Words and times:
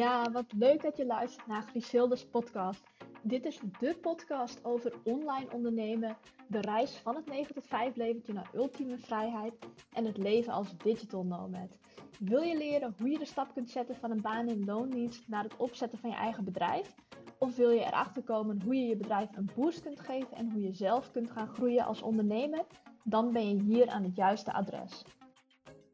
Ja, 0.00 0.30
wat 0.30 0.52
leuk 0.52 0.82
dat 0.82 0.96
je 0.96 1.06
luistert 1.06 1.46
naar 1.46 1.62
Griselda's 1.62 2.26
podcast. 2.26 2.82
Dit 3.22 3.44
is 3.44 3.60
de 3.78 3.96
podcast 4.00 4.64
over 4.64 4.92
online 5.04 5.52
ondernemen, 5.52 6.16
de 6.46 6.60
reis 6.60 6.96
van 6.96 7.14
het 7.14 7.26
9 7.26 7.54
tot 7.54 7.66
5 7.66 7.96
leventje 7.96 8.32
naar 8.32 8.50
ultieme 8.54 8.98
vrijheid 8.98 9.54
en 9.92 10.04
het 10.04 10.16
leven 10.16 10.52
als 10.52 10.76
digital 10.76 11.24
nomad. 11.24 11.76
Wil 12.18 12.42
je 12.42 12.56
leren 12.56 12.94
hoe 12.98 13.10
je 13.10 13.18
de 13.18 13.24
stap 13.24 13.54
kunt 13.54 13.70
zetten 13.70 13.96
van 13.96 14.10
een 14.10 14.20
baan 14.20 14.48
in 14.48 14.64
loondienst 14.64 15.28
naar 15.28 15.42
het 15.42 15.56
opzetten 15.56 15.98
van 15.98 16.10
je 16.10 16.16
eigen 16.16 16.44
bedrijf? 16.44 16.94
Of 17.38 17.56
wil 17.56 17.70
je 17.70 17.84
erachter 17.84 18.22
komen 18.22 18.62
hoe 18.62 18.74
je 18.74 18.86
je 18.86 18.96
bedrijf 18.96 19.36
een 19.36 19.50
boost 19.54 19.82
kunt 19.82 20.00
geven 20.00 20.36
en 20.36 20.50
hoe 20.50 20.62
je 20.62 20.72
zelf 20.72 21.10
kunt 21.10 21.30
gaan 21.30 21.48
groeien 21.48 21.84
als 21.84 22.02
ondernemer? 22.02 22.64
Dan 23.04 23.32
ben 23.32 23.48
je 23.48 23.62
hier 23.62 23.88
aan 23.88 24.02
het 24.02 24.16
juiste 24.16 24.52
adres. 24.52 25.04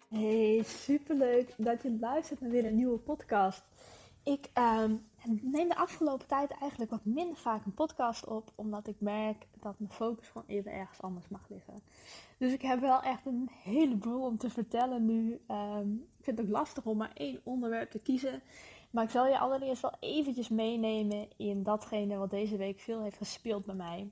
Hey, 0.09 0.62
superleuk 0.64 1.54
dat 1.56 1.82
je 1.82 1.96
luistert 2.00 2.40
naar 2.40 2.50
weer 2.50 2.66
een 2.66 2.76
nieuwe 2.76 2.98
podcast. 2.98 3.75
Ik 4.26 4.50
uh, 4.58 4.84
neem 5.42 5.68
de 5.68 5.76
afgelopen 5.76 6.26
tijd 6.26 6.50
eigenlijk 6.50 6.90
wat 6.90 7.04
minder 7.04 7.36
vaak 7.36 7.64
een 7.64 7.74
podcast 7.74 8.26
op, 8.26 8.52
omdat 8.54 8.86
ik 8.86 9.00
merk 9.00 9.46
dat 9.60 9.78
mijn 9.78 9.92
focus 9.92 10.28
gewoon 10.28 10.46
even 10.46 10.72
ergens 10.72 11.02
anders 11.02 11.28
mag 11.28 11.48
liggen. 11.48 11.82
Dus 12.38 12.52
ik 12.52 12.62
heb 12.62 12.80
wel 12.80 13.02
echt 13.02 13.26
een 13.26 13.50
heleboel 13.62 14.22
om 14.22 14.38
te 14.38 14.50
vertellen 14.50 15.04
nu. 15.04 15.40
Um, 15.48 16.08
ik 16.18 16.24
vind 16.24 16.38
het 16.38 16.46
ook 16.46 16.52
lastig 16.52 16.84
om 16.84 16.96
maar 16.96 17.12
één 17.14 17.40
onderwerp 17.44 17.90
te 17.90 17.98
kiezen. 17.98 18.42
Maar 18.90 19.04
ik 19.04 19.10
zal 19.10 19.26
je 19.26 19.38
allereerst 19.38 19.82
wel 19.82 19.96
eventjes 20.00 20.48
meenemen 20.48 21.28
in 21.36 21.62
datgene 21.62 22.16
wat 22.16 22.30
deze 22.30 22.56
week 22.56 22.80
veel 22.80 23.02
heeft 23.02 23.16
gespeeld 23.16 23.64
bij 23.64 23.74
mij. 23.74 24.10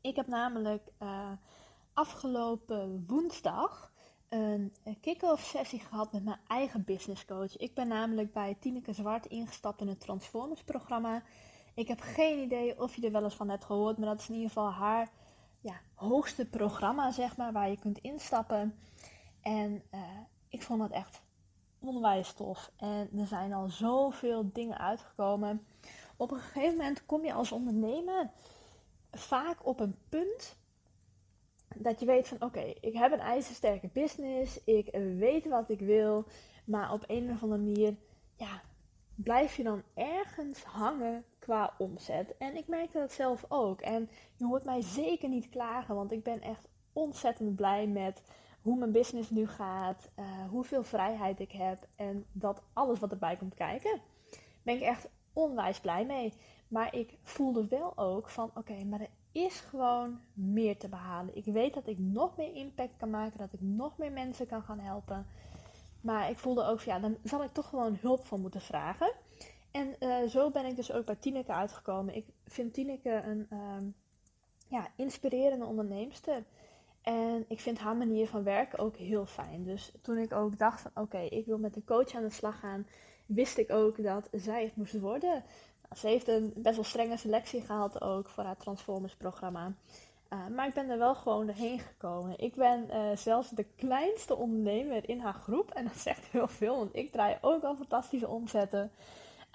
Ik 0.00 0.16
heb 0.16 0.26
namelijk 0.26 0.92
uh, 1.02 1.32
afgelopen 1.92 3.04
woensdag 3.06 3.89
een 4.30 4.72
kick-off 5.00 5.44
sessie 5.44 5.80
gehad 5.80 6.12
met 6.12 6.24
mijn 6.24 6.40
eigen 6.46 6.84
business 6.84 7.24
coach. 7.24 7.56
Ik 7.56 7.74
ben 7.74 7.88
namelijk 7.88 8.32
bij 8.32 8.56
Tineke 8.60 8.92
Zwart 8.92 9.26
ingestapt 9.26 9.80
in 9.80 9.88
het 9.88 10.00
Transformers 10.00 10.62
programma. 10.62 11.22
Ik 11.74 11.88
heb 11.88 12.00
geen 12.00 12.38
idee 12.38 12.80
of 12.80 12.96
je 12.96 13.02
er 13.06 13.12
wel 13.12 13.24
eens 13.24 13.34
van 13.34 13.48
hebt 13.48 13.64
gehoord, 13.64 13.98
maar 13.98 14.08
dat 14.08 14.20
is 14.20 14.28
in 14.28 14.34
ieder 14.34 14.48
geval 14.48 14.70
haar 14.70 15.10
ja, 15.60 15.80
hoogste 15.94 16.46
programma, 16.46 17.10
zeg 17.10 17.36
maar, 17.36 17.52
waar 17.52 17.70
je 17.70 17.78
kunt 17.78 17.98
instappen. 17.98 18.78
En 19.40 19.82
uh, 19.94 20.00
ik 20.48 20.62
vond 20.62 20.82
het 20.82 20.92
echt 20.92 21.22
onwijs 21.78 22.32
tof. 22.32 22.70
En 22.76 23.08
er 23.18 23.26
zijn 23.26 23.52
al 23.52 23.68
zoveel 23.68 24.50
dingen 24.52 24.78
uitgekomen. 24.78 25.66
Op 26.16 26.30
een 26.30 26.40
gegeven 26.40 26.76
moment 26.76 27.06
kom 27.06 27.24
je 27.24 27.32
als 27.32 27.52
ondernemer 27.52 28.30
vaak 29.10 29.66
op 29.66 29.80
een 29.80 29.96
punt 30.08 30.56
dat 31.76 32.00
je 32.00 32.06
weet 32.06 32.28
van 32.28 32.42
oké, 32.42 32.72
ik 32.80 32.94
heb 32.94 33.12
een 33.12 33.20
ijzersterke 33.20 33.88
business, 33.92 34.64
ik 34.64 34.88
weet 35.18 35.48
wat 35.48 35.70
ik 35.70 35.80
wil, 35.80 36.24
maar 36.64 36.92
op 36.92 37.04
een 37.06 37.30
of 37.30 37.42
andere 37.42 37.62
manier 37.62 37.96
ja, 38.36 38.62
blijf 39.14 39.56
je 39.56 39.62
dan 39.62 39.82
ergens 39.94 40.62
hangen 40.64 41.24
qua 41.38 41.74
omzet. 41.78 42.36
En 42.36 42.56
ik 42.56 42.68
merkte 42.68 42.98
dat 42.98 43.12
zelf 43.12 43.44
ook. 43.48 43.80
En 43.80 44.08
je 44.36 44.46
hoort 44.46 44.64
mij 44.64 44.82
zeker 44.82 45.28
niet 45.28 45.48
klagen, 45.48 45.94
want 45.94 46.12
ik 46.12 46.22
ben 46.22 46.40
echt 46.40 46.68
ontzettend 46.92 47.56
blij 47.56 47.86
met 47.86 48.22
hoe 48.60 48.78
mijn 48.78 48.92
business 48.92 49.30
nu 49.30 49.46
gaat, 49.46 50.10
uh, 50.18 50.48
hoeveel 50.48 50.82
vrijheid 50.82 51.40
ik 51.40 51.52
heb 51.52 51.86
en 51.96 52.26
dat 52.32 52.62
alles 52.72 52.98
wat 52.98 53.10
erbij 53.10 53.36
komt 53.36 53.54
kijken. 53.54 54.00
Ben 54.62 54.74
ik 54.74 54.82
echt 54.82 55.08
onwijs 55.32 55.80
blij 55.80 56.04
mee. 56.04 56.32
Maar 56.68 56.94
ik 56.94 57.18
voelde 57.22 57.66
wel 57.66 57.98
ook 57.98 58.28
van 58.28 58.50
oké, 58.54 58.84
maar 58.84 59.00
er 59.00 59.08
is 59.32 59.60
gewoon 59.60 60.20
meer 60.32 60.78
te 60.78 60.88
behalen. 60.88 61.36
Ik 61.36 61.44
weet 61.44 61.74
dat 61.74 61.86
ik 61.86 61.98
nog 61.98 62.36
meer 62.36 62.54
impact 62.54 62.96
kan 62.96 63.10
maken, 63.10 63.38
dat 63.38 63.52
ik 63.52 63.60
nog 63.60 63.98
meer 63.98 64.12
mensen 64.12 64.46
kan 64.46 64.62
gaan 64.62 64.78
helpen. 64.78 65.26
Maar 66.00 66.30
ik 66.30 66.38
voelde 66.38 66.64
ook 66.64 66.80
ja, 66.80 66.98
dan 66.98 67.16
zal 67.22 67.44
ik 67.44 67.52
toch 67.52 67.68
gewoon 67.68 67.98
hulp 68.00 68.26
van 68.26 68.40
moeten 68.40 68.60
vragen. 68.60 69.12
En 69.70 69.96
uh, 70.00 70.28
zo 70.28 70.50
ben 70.50 70.66
ik 70.66 70.76
dus 70.76 70.92
ook 70.92 71.04
bij 71.04 71.16
Tineke 71.16 71.52
uitgekomen. 71.52 72.14
Ik 72.14 72.26
vind 72.46 72.74
Tineke 72.74 73.10
een 73.10 73.46
uh, 73.50 73.92
ja, 74.68 74.88
inspirerende 74.96 75.64
onderneemster. 75.64 76.44
En 77.02 77.44
ik 77.48 77.60
vind 77.60 77.78
haar 77.78 77.96
manier 77.96 78.28
van 78.28 78.42
werken 78.42 78.78
ook 78.78 78.96
heel 78.96 79.26
fijn. 79.26 79.64
Dus 79.64 79.92
toen 80.02 80.18
ik 80.18 80.32
ook 80.32 80.58
dacht 80.58 80.80
van 80.80 80.90
oké, 80.94 81.18
ik 81.18 81.46
wil 81.46 81.58
met 81.58 81.76
een 81.76 81.84
coach 81.84 82.14
aan 82.14 82.22
de 82.22 82.30
slag 82.30 82.60
gaan, 82.60 82.86
wist 83.26 83.58
ik 83.58 83.72
ook 83.72 84.02
dat 84.02 84.28
zij 84.32 84.64
het 84.64 84.76
moest 84.76 84.98
worden. 84.98 85.44
Ze 85.96 86.06
heeft 86.06 86.28
een 86.28 86.52
best 86.56 86.74
wel 86.74 86.84
strenge 86.84 87.16
selectie 87.16 87.60
gehad 87.60 88.00
ook 88.00 88.28
voor 88.28 88.44
haar 88.44 88.56
Transformers 88.56 89.16
programma. 89.16 89.74
Uh, 90.32 90.46
maar 90.46 90.66
ik 90.66 90.74
ben 90.74 90.90
er 90.90 90.98
wel 90.98 91.14
gewoon 91.14 91.46
doorheen 91.46 91.78
gekomen. 91.78 92.38
Ik 92.38 92.54
ben 92.54 92.86
uh, 92.90 93.16
zelfs 93.16 93.50
de 93.50 93.64
kleinste 93.76 94.36
ondernemer 94.36 95.08
in 95.08 95.20
haar 95.20 95.34
groep. 95.34 95.70
En 95.70 95.84
dat 95.84 95.96
zegt 95.96 96.26
heel 96.26 96.48
veel, 96.48 96.76
want 96.76 96.96
ik 96.96 97.12
draai 97.12 97.38
ook 97.40 97.62
al 97.62 97.76
fantastische 97.76 98.28
omzetten. 98.28 98.92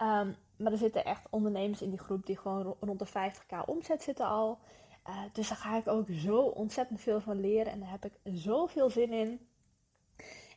Um, 0.02 0.36
maar 0.58 0.72
er 0.72 0.78
zitten 0.78 1.06
echt 1.06 1.28
ondernemers 1.30 1.82
in 1.82 1.90
die 1.90 2.00
groep 2.00 2.26
die 2.26 2.38
gewoon 2.38 2.76
rond 2.80 3.00
de 3.00 3.08
50k 3.08 3.66
omzet 3.66 4.04
zitten 4.04 4.26
al. 4.26 4.60
Uh, 5.08 5.22
dus 5.34 5.48
daar 5.48 5.58
ga 5.58 5.78
ik 5.78 5.88
ook 5.88 6.08
zo 6.10 6.38
ontzettend 6.38 7.02
veel 7.02 7.22
van 7.22 7.40
leren. 7.40 7.72
En 7.72 7.80
daar 7.80 7.92
heb 7.92 8.06
ik 8.06 8.20
zoveel 8.24 8.90
zin 8.90 9.12
in. 9.12 9.48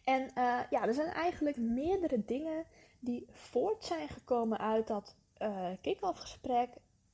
En 0.05 0.31
ja, 0.71 0.87
er 0.87 0.95
zijn 0.95 1.09
eigenlijk 1.09 1.57
meerdere 1.57 2.25
dingen 2.25 2.65
die 3.01 3.27
voort 3.31 3.85
zijn 3.85 4.09
gekomen 4.09 4.59
uit 4.59 4.87
dat 4.87 5.17
uh, 5.39 5.69
kick-off 5.81 6.21
gesprek 6.21 6.69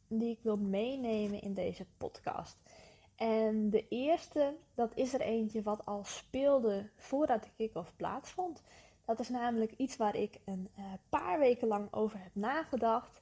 die 0.08 0.30
ik 0.30 0.38
wil 0.42 0.56
meenemen 0.56 1.40
in 1.40 1.54
deze 1.54 1.86
podcast. 1.98 2.56
En 3.16 3.70
de 3.70 3.88
eerste, 3.88 4.56
dat 4.74 4.92
is 4.94 5.14
er 5.14 5.20
eentje 5.20 5.62
wat 5.62 5.86
al 5.86 6.04
speelde 6.04 6.90
voordat 6.96 7.42
de 7.42 7.50
kick-off 7.56 7.96
plaatsvond. 7.96 8.62
Dat 9.04 9.20
is 9.20 9.28
namelijk 9.28 9.72
iets 9.76 9.96
waar 9.96 10.16
ik 10.16 10.40
een 10.44 10.68
uh, 10.78 10.84
paar 11.08 11.38
weken 11.38 11.68
lang 11.68 11.92
over 11.92 12.18
heb 12.22 12.34
nagedacht. 12.34 13.20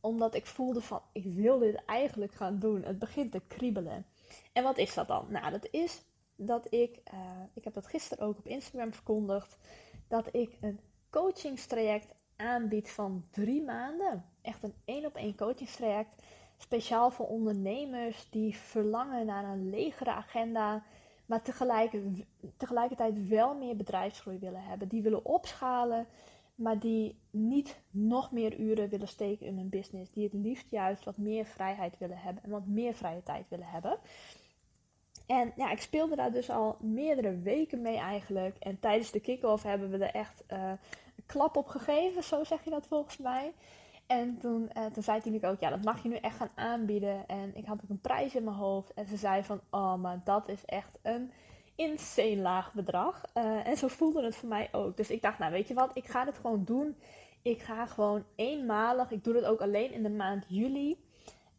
Omdat 0.00 0.34
ik 0.34 0.46
voelde 0.46 0.80
van, 0.80 1.02
ik 1.12 1.24
wil 1.24 1.58
dit 1.58 1.84
eigenlijk 1.84 2.32
gaan 2.32 2.58
doen. 2.58 2.82
Het 2.82 2.98
begint 2.98 3.32
te 3.32 3.42
kriebelen. 3.46 4.06
En 4.52 4.62
wat 4.62 4.78
is 4.78 4.94
dat 4.94 5.08
dan? 5.08 5.26
Nou, 5.28 5.50
dat 5.50 5.68
is 5.70 6.02
dat 6.36 6.66
ik, 6.70 7.00
uh, 7.14 7.20
ik 7.54 7.64
heb 7.64 7.74
dat 7.74 7.86
gisteren 7.86 8.26
ook 8.26 8.38
op 8.38 8.46
Instagram 8.46 8.92
verkondigd, 8.92 9.56
dat 10.08 10.34
ik 10.34 10.56
een 10.60 10.80
coachingstraject 11.10 12.14
aanbiedt 12.42 12.90
van 12.90 13.24
drie 13.30 13.62
maanden. 13.62 14.24
Echt 14.42 14.62
een 14.62 14.74
één 14.84 15.06
op 15.06 15.16
één 15.16 15.36
coachingstraject. 15.36 16.22
Speciaal 16.56 17.10
voor 17.10 17.26
ondernemers 17.26 18.26
die 18.30 18.56
verlangen 18.56 19.26
naar 19.26 19.44
een 19.44 19.70
legere 19.70 20.10
agenda. 20.10 20.82
Maar 21.26 21.42
tegelijk, 21.42 21.92
tegelijkertijd 22.56 23.28
wel 23.28 23.54
meer 23.54 23.76
bedrijfsgroei 23.76 24.38
willen 24.38 24.62
hebben. 24.62 24.88
Die 24.88 25.02
willen 25.02 25.24
opschalen. 25.24 26.06
Maar 26.54 26.78
die 26.78 27.18
niet 27.30 27.80
nog 27.90 28.32
meer 28.32 28.58
uren 28.58 28.88
willen 28.88 29.08
steken 29.08 29.46
in 29.46 29.56
hun 29.56 29.68
business. 29.68 30.12
Die 30.12 30.24
het 30.24 30.32
liefst 30.32 30.70
juist 30.70 31.04
wat 31.04 31.16
meer 31.16 31.44
vrijheid 31.44 31.98
willen 31.98 32.18
hebben. 32.18 32.42
En 32.42 32.50
wat 32.50 32.66
meer 32.66 32.94
vrije 32.94 33.22
tijd 33.22 33.48
willen 33.48 33.66
hebben. 33.66 33.98
En 35.26 35.52
ja, 35.56 35.70
ik 35.70 35.80
speelde 35.80 36.16
daar 36.16 36.32
dus 36.32 36.50
al 36.50 36.76
meerdere 36.80 37.38
weken 37.38 37.80
mee 37.80 37.96
eigenlijk. 37.96 38.56
En 38.58 38.80
tijdens 38.80 39.10
de 39.10 39.20
kick-off 39.20 39.62
hebben 39.62 39.90
we 39.90 40.04
er 40.04 40.14
echt 40.14 40.44
uh, 40.52 40.72
klap 41.32 41.56
op 41.56 41.66
gegeven, 41.66 42.22
zo 42.22 42.44
zeg 42.44 42.64
je 42.64 42.70
dat 42.70 42.86
volgens 42.86 43.16
mij. 43.16 43.52
En 44.06 44.38
toen, 44.38 44.70
uh, 44.76 44.86
toen 44.86 45.02
zei 45.02 45.20
Tineke 45.20 45.46
ook, 45.46 45.60
ja, 45.60 45.70
dat 45.70 45.84
mag 45.84 46.02
je 46.02 46.08
nu 46.08 46.16
echt 46.16 46.36
gaan 46.36 46.50
aanbieden. 46.54 47.28
En 47.28 47.56
ik 47.56 47.66
had 47.66 47.80
ook 47.82 47.90
een 47.90 48.00
prijs 48.00 48.34
in 48.34 48.44
mijn 48.44 48.56
hoofd. 48.56 48.94
En 48.94 49.06
ze 49.06 49.16
zei 49.16 49.44
van, 49.44 49.60
oh, 49.70 49.94
maar 49.94 50.20
dat 50.24 50.48
is 50.48 50.64
echt 50.64 50.98
een 51.02 51.32
insane 51.74 52.36
laag 52.36 52.72
bedrag. 52.72 53.22
Uh, 53.34 53.66
en 53.66 53.76
zo 53.76 53.88
voelde 53.88 54.24
het 54.24 54.36
voor 54.36 54.48
mij 54.48 54.68
ook. 54.72 54.96
Dus 54.96 55.10
ik 55.10 55.22
dacht, 55.22 55.38
nou 55.38 55.52
weet 55.52 55.68
je 55.68 55.74
wat, 55.74 55.90
ik 55.94 56.06
ga 56.06 56.24
dit 56.24 56.36
gewoon 56.36 56.64
doen. 56.64 56.96
Ik 57.42 57.62
ga 57.62 57.86
gewoon 57.86 58.24
eenmalig, 58.36 59.10
ik 59.10 59.24
doe 59.24 59.34
het 59.34 59.44
ook 59.44 59.60
alleen 59.60 59.92
in 59.92 60.02
de 60.02 60.10
maand 60.10 60.44
juli. 60.48 60.96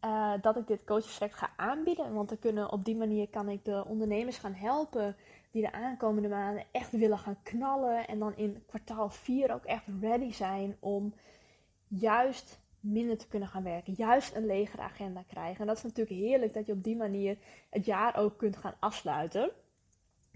Uh, 0.04 0.32
dat 0.40 0.56
ik 0.56 0.66
dit 0.66 0.84
coachingstraject 0.84 1.36
ga 1.36 1.50
aanbieden. 1.56 2.14
Want 2.14 2.28
dan 2.28 2.38
kunnen, 2.38 2.72
op 2.72 2.84
die 2.84 2.96
manier 2.96 3.28
kan 3.28 3.48
ik 3.48 3.64
de 3.64 3.84
ondernemers 3.86 4.38
gaan 4.38 4.54
helpen 4.54 5.16
die 5.54 5.62
de 5.62 5.72
aankomende 5.72 6.28
maanden 6.28 6.64
echt 6.70 6.90
willen 6.90 7.18
gaan 7.18 7.42
knallen. 7.42 8.06
En 8.06 8.18
dan 8.18 8.36
in 8.36 8.62
kwartaal 8.66 9.08
4 9.08 9.54
ook 9.54 9.64
echt 9.64 9.84
ready 10.00 10.32
zijn 10.32 10.76
om 10.80 11.14
juist 11.88 12.60
minder 12.80 13.18
te 13.18 13.28
kunnen 13.28 13.48
gaan 13.48 13.62
werken. 13.62 13.94
Juist 13.96 14.34
een 14.34 14.46
legere 14.46 14.82
agenda 14.82 15.22
krijgen. 15.22 15.60
En 15.60 15.66
dat 15.66 15.76
is 15.76 15.82
natuurlijk 15.82 16.16
heerlijk 16.16 16.54
dat 16.54 16.66
je 16.66 16.72
op 16.72 16.84
die 16.84 16.96
manier 16.96 17.38
het 17.70 17.84
jaar 17.84 18.16
ook 18.16 18.38
kunt 18.38 18.56
gaan 18.56 18.74
afsluiten. 18.78 19.50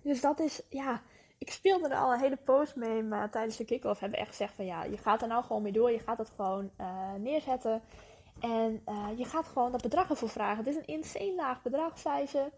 Dus 0.02 0.20
dat 0.20 0.40
is, 0.40 0.62
ja, 0.68 1.02
ik 1.38 1.50
speelde 1.50 1.88
er 1.88 1.96
al 1.96 2.12
een 2.12 2.20
hele 2.20 2.38
post 2.44 2.76
mee, 2.76 3.02
maar 3.02 3.30
tijdens 3.30 3.56
de 3.56 3.64
kick-off 3.64 4.00
hebben 4.00 4.18
we 4.18 4.24
echt 4.24 4.34
gezegd 4.36 4.54
van 4.54 4.64
ja, 4.64 4.84
je 4.84 4.96
gaat 4.96 5.22
er 5.22 5.28
nou 5.28 5.44
gewoon 5.44 5.62
mee 5.62 5.72
door. 5.72 5.90
Je 5.90 5.98
gaat 5.98 6.18
het 6.18 6.30
gewoon 6.36 6.70
uh, 6.80 7.14
neerzetten. 7.14 7.82
En 8.40 8.82
uh, 8.88 9.08
je 9.16 9.24
gaat 9.24 9.46
gewoon 9.46 9.72
dat 9.72 9.82
bedrag 9.82 10.10
ervoor 10.10 10.28
vragen. 10.28 10.64
Het 10.64 10.66
is 10.66 10.76
een 10.76 10.86
insane 10.86 11.34
laag 11.34 11.62
bedrag, 11.62 11.98
zei 11.98 12.26
ze. 12.26 12.50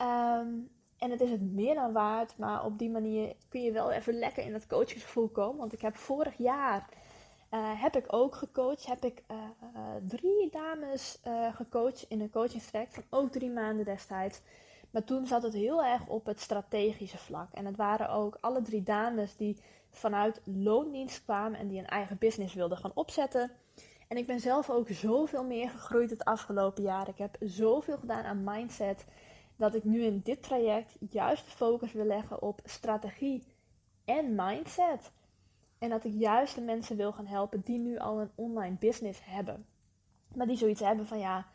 Um, 0.00 0.70
en 1.02 1.10
het 1.10 1.20
is 1.20 1.30
het 1.30 1.52
meer 1.52 1.74
dan 1.74 1.92
waard, 1.92 2.38
maar 2.38 2.64
op 2.64 2.78
die 2.78 2.90
manier 2.90 3.32
kun 3.48 3.62
je 3.62 3.72
wel 3.72 3.90
even 3.90 4.14
lekker 4.14 4.44
in 4.44 4.52
het 4.52 4.66
coachingsgevoel 4.66 5.28
komen. 5.28 5.58
Want 5.58 5.72
ik 5.72 5.80
heb 5.80 5.96
vorig 5.96 6.34
jaar, 6.36 6.88
uh, 7.50 7.82
heb 7.82 7.96
ik 7.96 8.04
ook 8.06 8.34
gecoacht, 8.34 8.86
heb 8.86 9.04
ik 9.04 9.22
uh, 9.30 9.36
drie 10.06 10.50
dames 10.50 11.20
uh, 11.26 11.54
gecoacht 11.54 12.06
in 12.08 12.20
een 12.20 12.30
coachingstraject 12.30 12.94
van 12.94 13.02
ook 13.10 13.32
drie 13.32 13.50
maanden 13.50 13.84
destijds. 13.84 14.40
Maar 14.90 15.04
toen 15.04 15.26
zat 15.26 15.42
het 15.42 15.52
heel 15.52 15.84
erg 15.84 16.06
op 16.06 16.26
het 16.26 16.40
strategische 16.40 17.18
vlak. 17.18 17.52
En 17.52 17.66
het 17.66 17.76
waren 17.76 18.10
ook 18.10 18.38
alle 18.40 18.62
drie 18.62 18.82
dames 18.82 19.36
die 19.36 19.56
vanuit 19.90 20.40
loondienst 20.44 21.22
kwamen 21.24 21.58
en 21.58 21.68
die 21.68 21.78
een 21.78 21.86
eigen 21.86 22.18
business 22.18 22.54
wilden 22.54 22.78
gaan 22.78 22.92
opzetten. 22.94 23.50
En 24.08 24.16
ik 24.16 24.26
ben 24.26 24.40
zelf 24.40 24.70
ook 24.70 24.88
zoveel 24.88 25.44
meer 25.44 25.70
gegroeid 25.70 26.10
het 26.10 26.24
afgelopen 26.24 26.82
jaar. 26.82 27.08
Ik 27.08 27.18
heb 27.18 27.36
zoveel 27.40 27.96
gedaan 27.96 28.24
aan 28.24 28.44
mindset. 28.44 29.04
Dat 29.56 29.74
ik 29.74 29.84
nu 29.84 30.02
in 30.02 30.20
dit 30.24 30.42
traject 30.42 30.96
juist 31.10 31.44
de 31.44 31.50
focus 31.50 31.92
wil 31.92 32.04
leggen 32.04 32.42
op 32.42 32.60
strategie 32.64 33.44
en 34.04 34.34
mindset. 34.34 35.12
En 35.78 35.88
dat 35.88 36.04
ik 36.04 36.12
juist 36.12 36.54
de 36.54 36.60
mensen 36.60 36.96
wil 36.96 37.12
gaan 37.12 37.26
helpen 37.26 37.60
die 37.60 37.78
nu 37.78 37.98
al 37.98 38.20
een 38.20 38.30
online 38.34 38.76
business 38.78 39.24
hebben. 39.24 39.66
Maar 40.34 40.46
die 40.46 40.56
zoiets 40.56 40.80
hebben 40.80 41.06
van 41.06 41.18
ja, 41.18 41.46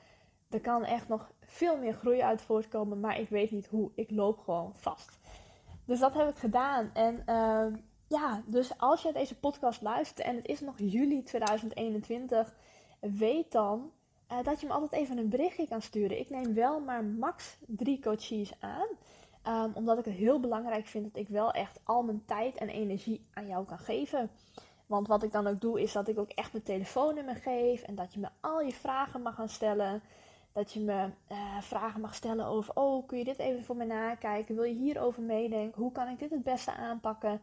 er 0.49 0.61
kan 0.61 0.83
echt 0.83 1.07
nog 1.07 1.31
veel 1.39 1.77
meer 1.77 1.93
groei 1.93 2.21
uit 2.21 2.41
voortkomen, 2.41 2.99
maar 2.99 3.19
ik 3.19 3.29
weet 3.29 3.51
niet 3.51 3.67
hoe. 3.67 3.91
Ik 3.95 4.11
loop 4.11 4.39
gewoon 4.39 4.73
vast. 4.75 5.19
Dus 5.85 5.99
dat 5.99 6.13
heb 6.13 6.29
ik 6.29 6.37
gedaan. 6.37 6.89
En 6.93 7.23
uh, 7.25 7.79
ja, 8.07 8.43
dus 8.45 8.77
als 8.77 9.01
je 9.01 9.13
deze 9.13 9.39
podcast 9.39 9.81
luistert 9.81 10.19
en 10.19 10.35
het 10.35 10.47
is 10.47 10.59
nog 10.59 10.75
juli 10.77 11.23
2021, 11.23 12.55
weet 12.99 13.51
dan 13.51 13.91
uh, 14.31 14.43
dat 14.43 14.61
je 14.61 14.67
me 14.67 14.73
altijd 14.73 15.01
even 15.01 15.17
een 15.17 15.29
berichtje 15.29 15.67
kan 15.67 15.81
sturen. 15.81 16.19
Ik 16.19 16.29
neem 16.29 16.53
wel 16.53 16.79
maar 16.79 17.03
max 17.03 17.57
drie 17.65 17.99
coaches 18.01 18.53
aan. 18.59 18.87
Um, 19.47 19.71
omdat 19.73 19.97
ik 19.97 20.05
het 20.05 20.13
heel 20.13 20.39
belangrijk 20.39 20.85
vind 20.85 21.03
dat 21.03 21.15
ik 21.15 21.27
wel 21.27 21.51
echt 21.51 21.79
al 21.83 22.03
mijn 22.03 22.25
tijd 22.25 22.57
en 22.57 22.69
energie 22.69 23.25
aan 23.33 23.47
jou 23.47 23.65
kan 23.65 23.79
geven. 23.79 24.29
Want 24.85 25.07
wat 25.07 25.23
ik 25.23 25.31
dan 25.31 25.47
ook 25.47 25.61
doe, 25.61 25.81
is 25.81 25.91
dat 25.91 26.07
ik 26.07 26.19
ook 26.19 26.29
echt 26.29 26.51
mijn 26.51 26.63
telefoonnummer 26.63 27.35
geef. 27.35 27.81
En 27.81 27.95
dat 27.95 28.13
je 28.13 28.19
me 28.19 28.27
al 28.41 28.61
je 28.61 28.73
vragen 28.73 29.21
mag 29.21 29.35
gaan 29.35 29.49
stellen. 29.49 30.01
Dat 30.51 30.71
je 30.71 30.79
me 30.79 31.09
uh, 31.31 31.61
vragen 31.61 32.01
mag 32.01 32.15
stellen 32.15 32.45
over: 32.45 32.75
Oh, 32.75 33.07
kun 33.07 33.17
je 33.17 33.23
dit 33.23 33.39
even 33.39 33.63
voor 33.63 33.75
me 33.75 33.85
nakijken? 33.85 34.55
Wil 34.55 34.63
je 34.63 34.75
hierover 34.75 35.23
meedenken? 35.23 35.81
Hoe 35.81 35.91
kan 35.91 36.07
ik 36.07 36.19
dit 36.19 36.29
het 36.29 36.43
beste 36.43 36.71
aanpakken? 36.71 37.41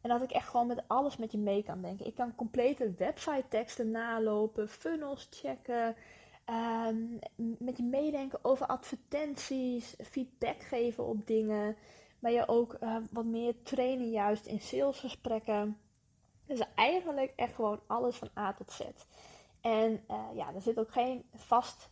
En 0.00 0.08
dat 0.08 0.22
ik 0.22 0.30
echt 0.30 0.48
gewoon 0.48 0.66
met 0.66 0.82
alles 0.86 1.16
met 1.16 1.32
je 1.32 1.38
mee 1.38 1.62
kan 1.62 1.82
denken. 1.82 2.06
Ik 2.06 2.14
kan 2.14 2.34
complete 2.34 2.94
website 2.98 3.44
teksten 3.48 3.90
nalopen, 3.90 4.68
funnels 4.68 5.28
checken. 5.30 5.96
Um, 6.46 7.18
met 7.58 7.76
je 7.76 7.82
meedenken 7.82 8.38
over 8.42 8.66
advertenties, 8.66 9.96
feedback 10.10 10.62
geven 10.62 11.04
op 11.04 11.26
dingen. 11.26 11.76
Maar 12.18 12.32
je 12.32 12.48
ook 12.48 12.76
uh, 12.80 12.96
wat 13.10 13.24
meer 13.24 13.54
trainen 13.62 14.10
juist 14.10 14.46
in 14.46 14.60
salesgesprekken. 14.60 15.78
Dus 16.46 16.60
eigenlijk 16.74 17.32
echt 17.36 17.54
gewoon 17.54 17.80
alles 17.86 18.16
van 18.16 18.28
A 18.38 18.52
tot 18.52 18.72
Z. 18.72 18.80
En 19.60 20.04
uh, 20.10 20.24
ja, 20.34 20.54
er 20.54 20.60
zit 20.60 20.78
ook 20.78 20.92
geen 20.92 21.24
vast 21.34 21.88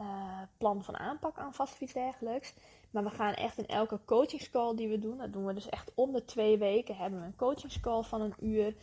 uh, 0.00 0.42
plan 0.58 0.84
van 0.84 0.96
aanpak 0.98 1.38
aan 1.38 1.54
vast 1.54 1.72
of 1.72 1.80
iets 1.80 1.92
dergelijks. 1.92 2.54
Maar 2.90 3.04
we 3.04 3.10
gaan 3.10 3.34
echt 3.34 3.58
in 3.58 3.66
elke 3.66 4.00
coachingscall 4.04 4.74
die 4.76 4.88
we 4.88 4.98
doen, 4.98 5.18
dat 5.18 5.32
doen 5.32 5.44
we 5.46 5.54
dus 5.54 5.68
echt 5.68 5.92
om 5.94 6.12
de 6.12 6.24
twee 6.24 6.58
weken, 6.58 6.96
hebben 6.96 7.20
we 7.20 7.26
een 7.26 7.36
coachingscall 7.36 8.02
van 8.02 8.20
een 8.20 8.34
uur. 8.40 8.74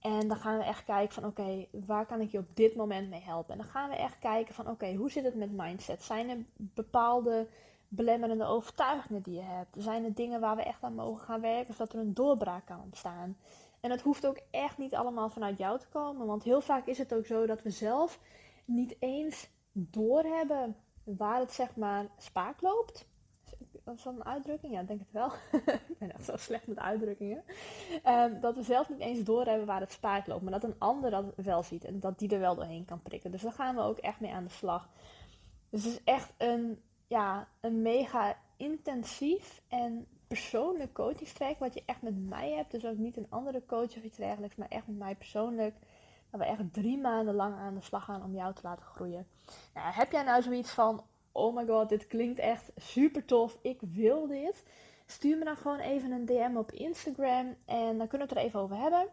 En 0.00 0.28
dan 0.28 0.36
gaan 0.36 0.58
we 0.58 0.64
echt 0.64 0.84
kijken 0.84 1.14
van 1.14 1.24
oké, 1.24 1.66
waar 1.86 2.06
kan 2.06 2.20
ik 2.20 2.30
je 2.30 2.38
op 2.38 2.56
dit 2.56 2.76
moment 2.76 3.08
mee 3.10 3.22
helpen? 3.22 3.52
En 3.52 3.58
dan 3.58 3.68
gaan 3.70 3.88
we 3.88 3.96
echt 3.96 4.18
kijken 4.18 4.54
van 4.54 4.68
oké, 4.68 4.94
hoe 4.94 5.10
zit 5.10 5.24
het 5.24 5.34
met 5.34 5.52
mindset? 5.52 6.02
Zijn 6.02 6.28
er 6.28 6.44
bepaalde 6.56 7.48
belemmerende 7.88 8.44
overtuigingen 8.44 9.22
die 9.22 9.34
je 9.34 9.42
hebt? 9.42 9.74
Zijn 9.78 10.04
er 10.04 10.14
dingen 10.14 10.40
waar 10.40 10.56
we 10.56 10.62
echt 10.62 10.82
aan 10.82 10.94
mogen 10.94 11.24
gaan 11.24 11.40
werken, 11.40 11.74
zodat 11.74 11.92
er 11.92 11.98
een 11.98 12.14
doorbraak 12.14 12.66
kan 12.66 12.80
ontstaan? 12.82 13.36
En 13.80 13.90
dat 13.90 14.00
hoeft 14.00 14.26
ook 14.26 14.40
echt 14.50 14.78
niet 14.78 14.94
allemaal 14.94 15.28
vanuit 15.28 15.58
jou 15.58 15.78
te 15.78 15.88
komen, 15.88 16.26
want 16.26 16.42
heel 16.42 16.60
vaak 16.60 16.86
is 16.86 16.98
het 16.98 17.14
ook 17.14 17.26
zo 17.26 17.46
dat 17.46 17.62
we 17.62 17.70
zelf 17.70 18.20
niet 18.64 18.96
eens 18.98 19.48
doorhebben 19.72 20.76
waar 21.04 21.40
het 21.40 21.52
zeg 21.52 21.76
maar 21.76 22.06
spaak 22.16 22.60
loopt. 22.60 23.06
Is 23.94 24.02
dat 24.02 24.14
een 24.14 24.24
uitdrukking? 24.24 24.72
Ja, 24.72 24.80
ik 24.80 24.86
denk 24.86 25.00
het 25.00 25.12
wel. 25.12 25.32
ik 25.88 25.98
ben 25.98 26.12
echt 26.12 26.24
zo 26.24 26.36
slecht 26.36 26.66
met 26.66 26.78
uitdrukkingen. 26.78 27.42
Um, 28.06 28.40
dat 28.40 28.56
we 28.56 28.62
zelf 28.62 28.88
niet 28.88 29.00
eens 29.00 29.24
doorhebben 29.24 29.66
waar 29.66 29.80
het 29.80 29.92
spaak 29.92 30.26
loopt. 30.26 30.42
Maar 30.42 30.52
dat 30.52 30.64
een 30.64 30.78
ander 30.78 31.10
dat 31.10 31.24
wel 31.36 31.62
ziet. 31.62 31.84
En 31.84 32.00
dat 32.00 32.18
die 32.18 32.30
er 32.30 32.40
wel 32.40 32.54
doorheen 32.54 32.84
kan 32.84 33.02
prikken. 33.02 33.30
Dus 33.30 33.42
daar 33.42 33.52
gaan 33.52 33.74
we 33.74 33.80
ook 33.80 33.98
echt 33.98 34.20
mee 34.20 34.32
aan 34.32 34.44
de 34.44 34.50
slag. 34.50 34.88
Dus 35.70 35.84
het 35.84 35.92
is 35.92 36.04
echt 36.04 36.32
een, 36.36 36.82
ja, 37.06 37.48
een 37.60 37.82
mega 37.82 38.36
intensief 38.56 39.62
en 39.68 40.06
persoonlijk 40.26 40.92
coachingstraject. 40.92 41.58
Wat 41.58 41.74
je 41.74 41.82
echt 41.86 42.02
met 42.02 42.28
mij 42.28 42.50
hebt. 42.52 42.70
Dus 42.70 42.84
ook 42.84 42.98
niet 42.98 43.16
een 43.16 43.30
andere 43.30 43.62
coach 43.66 43.96
of 43.96 44.02
iets 44.02 44.18
dergelijks. 44.18 44.56
Maar 44.56 44.68
echt 44.68 44.86
met 44.86 44.98
mij 44.98 45.14
persoonlijk. 45.14 45.74
Dat 46.30 46.40
we 46.40 46.46
echt 46.46 46.72
drie 46.72 46.98
maanden 46.98 47.34
lang 47.34 47.54
aan 47.54 47.74
de 47.74 47.80
slag 47.80 48.04
gaan 48.04 48.24
om 48.24 48.34
jou 48.34 48.54
te 48.54 48.60
laten 48.62 48.84
groeien. 48.84 49.26
Nou, 49.74 49.92
heb 49.92 50.12
jij 50.12 50.22
nou 50.22 50.42
zoiets 50.42 50.70
van 50.70 51.04
oh 51.36 51.56
my 51.56 51.66
god, 51.66 51.88
dit 51.88 52.06
klinkt 52.06 52.38
echt 52.38 52.70
super 52.76 53.24
tof, 53.24 53.58
ik 53.62 53.80
wil 53.80 54.26
dit. 54.26 54.64
Stuur 55.06 55.38
me 55.38 55.44
dan 55.44 55.56
gewoon 55.56 55.78
even 55.78 56.10
een 56.10 56.26
DM 56.26 56.56
op 56.56 56.72
Instagram 56.72 57.54
en 57.64 57.98
dan 57.98 58.08
kunnen 58.08 58.28
we 58.28 58.34
het 58.34 58.42
er 58.42 58.44
even 58.44 58.60
over 58.60 58.76
hebben. 58.76 59.08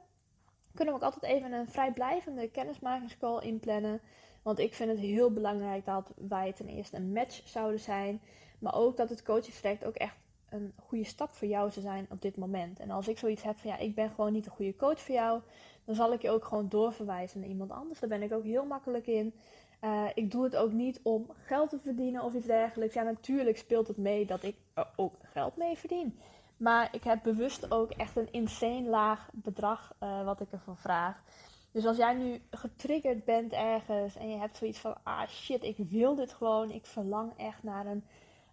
Kunnen 0.74 0.94
we 0.94 1.00
ook 1.00 1.14
altijd 1.14 1.32
even 1.32 1.52
een 1.52 1.70
vrijblijvende 1.70 2.50
kennismakingscall 2.50 3.42
inplannen. 3.42 4.02
Want 4.42 4.60
ik 4.60 4.74
vind 4.74 4.90
het 4.90 5.00
heel 5.00 5.32
belangrijk 5.32 5.86
dat 5.86 6.14
wij 6.28 6.54
ten 6.54 6.68
eerste 6.68 6.96
een 6.96 7.12
match 7.12 7.42
zouden 7.46 7.80
zijn. 7.80 8.22
Maar 8.60 8.76
ook 8.76 8.98
dat 8.98 9.10
het 9.10 9.24
coachingstraject 9.24 9.86
ook 9.86 9.96
echt 9.96 10.16
een 10.50 10.74
goede 10.76 11.04
stap 11.04 11.30
voor 11.30 11.48
jou 11.48 11.72
zou 11.72 11.86
zijn 11.86 12.08
op 12.10 12.22
dit 12.22 12.38
moment. 12.38 12.80
En 12.80 12.92
als 12.92 13.08
ik 13.08 13.18
zoiets 13.18 13.44
heb 13.44 13.58
van 13.58 13.70
ja, 13.70 13.78
ik 13.78 13.96
ben 13.96 14.10
gewoon 14.10 14.34
niet 14.34 14.46
een 14.46 14.52
goede 14.52 14.76
coach 14.76 15.00
voor 15.00 15.16
jou. 15.16 15.42
Dan 15.86 15.96
zal 15.96 16.14
ik 16.14 16.22
je 16.22 16.30
ook 16.30 16.46
gewoon 16.46 16.70
doorverwijzen 16.70 17.40
naar 17.40 17.50
iemand 17.50 17.72
anders. 17.72 18.00
Daar 18.00 18.10
ben 18.10 18.22
ik 18.22 18.34
ook 18.34 18.44
heel 18.44 18.66
makkelijk 18.66 19.08
in. 19.08 19.34
Uh, 19.84 20.10
ik 20.14 20.32
doe 20.32 20.44
het 20.44 20.56
ook 20.56 20.72
niet 20.72 21.00
om 21.04 21.30
geld 21.46 21.70
te 21.70 21.80
verdienen 21.80 22.24
of 22.24 22.34
iets 22.34 22.46
dergelijks. 22.46 22.94
Ja, 22.94 23.04
natuurlijk 23.04 23.58
speelt 23.58 23.88
het 23.88 23.98
mee 23.98 24.26
dat 24.26 24.44
ik 24.44 24.56
er 24.74 24.88
ook 24.96 25.16
geld 25.22 25.56
mee 25.56 25.78
verdien. 25.78 26.20
Maar 26.58 26.90
ik 26.92 27.04
heb 27.04 27.24
bewust 27.24 27.72
ook 27.72 27.92
echt 27.92 28.16
een 28.16 28.32
insane 28.32 28.90
laag 28.90 29.30
bedrag 29.34 29.94
uh, 30.00 30.26
wat 30.26 30.40
ik 30.40 30.52
ervoor 30.52 30.78
vraag. 30.78 31.24
Dus 31.72 31.86
als 31.86 31.98
jij 31.98 32.14
nu 32.14 32.42
getriggerd 32.52 33.26
bent 33.26 33.52
ergens 33.52 34.16
en 34.16 34.30
je 34.30 34.38
hebt 34.38 34.58
zoiets 34.58 34.80
van: 34.80 34.96
ah 35.04 35.28
shit, 35.28 35.64
ik 35.64 35.78
wil 35.78 36.16
dit 36.16 36.34
gewoon. 36.34 36.72
Ik 36.72 36.86
verlang 36.86 37.38
echt 37.38 37.64
naar 37.64 37.86
een 37.86 38.04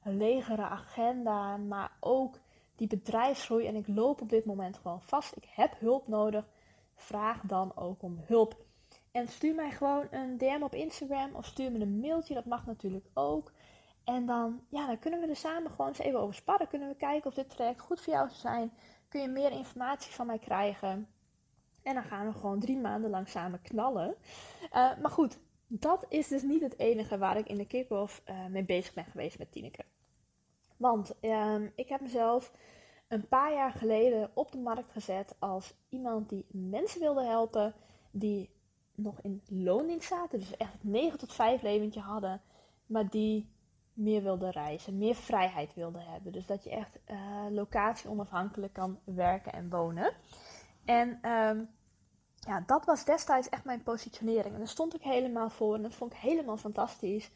legere 0.02 0.62
agenda, 0.62 1.56
maar 1.56 1.92
ook 2.00 2.38
die 2.76 2.88
bedrijfsgroei. 2.88 3.66
En 3.66 3.74
ik 3.74 3.88
loop 3.88 4.20
op 4.20 4.28
dit 4.28 4.44
moment 4.44 4.76
gewoon 4.76 5.02
vast. 5.02 5.36
Ik 5.36 5.48
heb 5.54 5.78
hulp 5.78 6.08
nodig. 6.08 6.48
Vraag 6.94 7.40
dan 7.42 7.76
ook 7.76 8.02
om 8.02 8.18
hulp. 8.26 8.68
En 9.12 9.28
stuur 9.28 9.54
mij 9.54 9.70
gewoon 9.70 10.06
een 10.10 10.38
DM 10.38 10.62
op 10.62 10.74
Instagram 10.74 11.34
of 11.34 11.46
stuur 11.46 11.72
me 11.72 11.78
een 11.78 12.00
mailtje, 12.00 12.34
dat 12.34 12.44
mag 12.44 12.66
natuurlijk 12.66 13.06
ook. 13.14 13.52
En 14.04 14.26
dan, 14.26 14.60
ja, 14.68 14.86
dan 14.86 14.98
kunnen 14.98 15.20
we 15.20 15.26
er 15.26 15.36
samen 15.36 15.70
gewoon 15.70 15.88
eens 15.88 15.98
even 15.98 16.20
over 16.20 16.34
sparren. 16.34 16.68
Kunnen 16.68 16.88
we 16.88 16.96
kijken 16.96 17.30
of 17.30 17.34
dit 17.34 17.50
traject 17.50 17.80
goed 17.80 18.00
voor 18.00 18.12
jou 18.12 18.28
zou 18.28 18.40
zijn. 18.40 18.72
Kun 19.08 19.20
je 19.20 19.28
meer 19.28 19.50
informatie 19.50 20.12
van 20.12 20.26
mij 20.26 20.38
krijgen. 20.38 21.08
En 21.82 21.94
dan 21.94 22.02
gaan 22.02 22.26
we 22.26 22.32
gewoon 22.32 22.60
drie 22.60 22.76
maanden 22.76 23.10
lang 23.10 23.28
samen 23.28 23.62
knallen. 23.62 24.14
Uh, 24.62 24.68
maar 24.70 25.10
goed, 25.10 25.38
dat 25.66 26.06
is 26.08 26.28
dus 26.28 26.42
niet 26.42 26.62
het 26.62 26.78
enige 26.78 27.18
waar 27.18 27.36
ik 27.36 27.46
in 27.46 27.56
de 27.56 27.66
kick-off 27.66 28.22
uh, 28.26 28.46
mee 28.46 28.64
bezig 28.64 28.94
ben 28.94 29.04
geweest 29.04 29.38
met 29.38 29.52
Tineke. 29.52 29.84
Want 30.76 31.14
uh, 31.20 31.56
ik 31.74 31.88
heb 31.88 32.00
mezelf 32.00 32.52
een 33.08 33.28
paar 33.28 33.52
jaar 33.52 33.72
geleden 33.72 34.30
op 34.34 34.52
de 34.52 34.58
markt 34.58 34.92
gezet 34.92 35.34
als 35.38 35.74
iemand 35.88 36.28
die 36.28 36.46
mensen 36.48 37.00
wilde 37.00 37.24
helpen. 37.24 37.74
Die 38.10 38.50
nog 39.02 39.20
in 39.22 39.42
loondienst 39.48 40.08
zaten. 40.08 40.38
Dus 40.38 40.56
echt 40.56 40.72
het 40.72 40.84
9 40.84 41.18
tot 41.18 41.32
5 41.32 41.62
leventje 41.62 42.00
hadden. 42.00 42.40
Maar 42.86 43.08
die 43.08 43.48
meer 43.92 44.22
wilden 44.22 44.50
reizen. 44.50 44.98
Meer 44.98 45.14
vrijheid 45.14 45.74
wilden 45.74 46.02
hebben. 46.02 46.32
Dus 46.32 46.46
dat 46.46 46.64
je 46.64 46.70
echt 46.70 46.98
uh, 47.10 47.16
locatie 47.50 48.10
onafhankelijk 48.10 48.72
kan 48.72 48.98
werken 49.04 49.52
en 49.52 49.70
wonen. 49.70 50.12
En 50.84 51.30
um, 51.30 51.68
ja, 52.34 52.62
dat 52.66 52.84
was 52.84 53.04
destijds 53.04 53.48
echt 53.48 53.64
mijn 53.64 53.82
positionering. 53.82 54.52
En 54.52 54.58
daar 54.58 54.68
stond 54.68 54.94
ik 54.94 55.02
helemaal 55.02 55.50
voor. 55.50 55.74
En 55.74 55.82
dat 55.82 55.94
vond 55.94 56.12
ik 56.12 56.18
helemaal 56.18 56.56
fantastisch. 56.56 57.30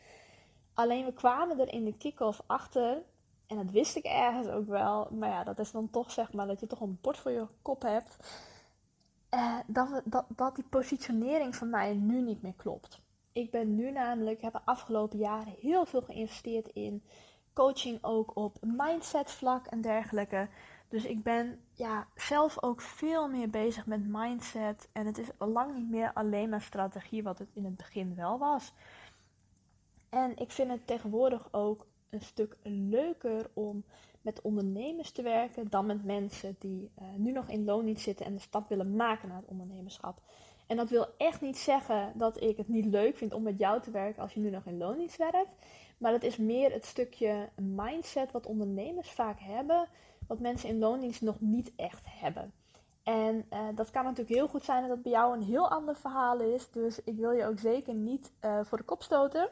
Alleen 0.75 1.05
we 1.05 1.13
kwamen 1.13 1.61
er 1.61 1.73
in 1.73 1.85
de 1.85 1.97
kick-off 1.97 2.43
achter. 2.47 3.03
En 3.47 3.57
dat 3.57 3.71
wist 3.71 3.97
ik 3.97 4.05
ergens 4.05 4.49
ook 4.49 4.67
wel. 4.67 5.09
Maar 5.11 5.29
ja, 5.29 5.45
dat 5.45 5.59
is 5.59 5.71
dan 5.71 5.91
toch 5.91 6.11
zeg 6.11 6.33
maar 6.33 6.47
dat 6.47 6.61
je 6.61 6.67
toch 6.67 6.81
een 6.81 6.99
bord 7.01 7.19
voor 7.19 7.31
je 7.31 7.47
kop 7.63 7.83
hebt 7.83 8.17
dat, 9.67 10.03
dat, 10.05 10.27
dat 10.29 10.55
die 10.55 10.65
positionering 10.71 11.57
van 11.57 11.71
mij 11.71 11.95
nu 11.95 12.21
niet 12.21 12.43
meer 12.43 12.55
klopt. 12.57 13.03
Ik 13.33 13.51
ben 13.51 13.75
nu 13.75 13.91
namelijk, 13.91 14.43
heb 14.43 14.53
de 14.53 14.61
afgelopen 14.65 15.19
jaren 15.19 15.55
heel 15.61 15.85
veel 15.85 16.03
geïnvesteerd 16.03 16.69
in 16.69 17.03
coaching 17.53 17.99
ook 18.03 18.37
op 18.37 18.57
mindset 18.61 19.31
vlak 19.31 19.67
en 19.67 19.81
dergelijke. 19.81 20.49
Dus 20.89 21.05
ik 21.05 21.23
ben 21.23 21.61
ja, 21.73 22.07
zelf 22.15 22.63
ook 22.63 22.81
veel 22.81 23.29
meer 23.29 23.51
bezig 23.51 23.87
met 23.87 24.09
mindset. 24.09 24.89
En 24.93 25.07
het 25.07 25.19
is 25.19 25.29
lang 25.39 25.75
niet 25.75 25.91
meer 25.91 26.13
alleen 26.13 26.49
maar 26.49 26.63
strategie, 26.63 27.23
wat 27.23 27.39
het 27.39 27.51
in 27.55 27.65
het 27.65 27.77
begin 27.77 28.15
wel 28.15 28.39
was. 28.39 28.73
En 30.09 30.37
ik 30.37 30.51
vind 30.51 30.71
het 30.71 30.87
tegenwoordig 30.87 31.49
ook 31.51 31.87
een 32.11 32.21
stuk 32.21 32.57
leuker 32.63 33.51
om 33.55 33.85
met 34.25 34.43
ondernemers 34.43 35.11
te 35.11 35.23
werken 35.23 35.71
dan 35.71 35.87
met 35.87 36.05
mensen 36.05 36.57
die 36.59 36.91
uh, 36.99 37.05
nu 37.17 37.33
nog 37.33 37.49
in 37.49 37.65
loondienst 37.65 38.03
zitten 38.03 38.27
en 38.27 38.35
de 38.35 38.41
stap 38.41 38.69
willen 38.69 38.97
maken 38.97 39.29
naar 39.29 39.37
het 39.37 39.49
ondernemerschap. 39.49 40.21
En 40.67 40.77
dat 40.77 40.91
wil 40.91 41.07
echt 41.17 41.41
niet 41.41 41.59
zeggen 41.59 42.13
dat 42.15 42.41
ik 42.43 42.57
het 42.57 42.69
niet 42.69 42.85
leuk 42.85 43.17
vind 43.17 43.33
om 43.33 43.43
met 43.43 43.59
jou 43.59 43.83
te 43.83 43.91
werken 43.91 44.23
als 44.23 44.33
je 44.35 44.41
nu 44.41 44.51
nog 44.51 44.67
in 44.67 44.79
loondienst 44.79 45.17
werkt. 45.17 45.55
Maar 45.99 46.13
het 46.13 46.25
is 46.25 46.37
meer 46.37 46.73
het 46.73 46.85
stukje 46.85 47.49
mindset 47.55 48.33
wat 48.33 48.47
ondernemers 48.47 49.11
vaak 49.11 49.41
hebben, 49.41 49.89
wat 50.27 50.41
mensen 50.41 50.69
in 50.69 50.79
loondienst 50.79 51.23
nog 51.23 51.41
niet 51.41 51.73
echt 51.77 52.07
hebben. 52.09 52.53
En 53.03 53.47
uh, 53.53 53.59
dat 53.75 53.91
kan 53.91 54.05
natuurlijk 54.05 54.35
heel 54.35 54.49
goed 54.49 54.65
zijn 54.65 54.81
dat 54.81 54.91
het 54.91 55.03
bij 55.03 55.13
jou 55.13 55.37
een 55.37 55.43
heel 55.43 55.71
ander 55.71 55.97
verhaal 55.97 56.41
is. 56.41 56.71
Dus 56.71 57.03
ik 57.03 57.17
wil 57.17 57.31
je 57.31 57.47
ook 57.47 57.59
zeker 57.59 57.95
niet 57.95 58.33
uh, 58.41 58.61
voor 58.63 58.79
de 58.79 58.85
kop 58.85 59.03
stoten. 59.03 59.49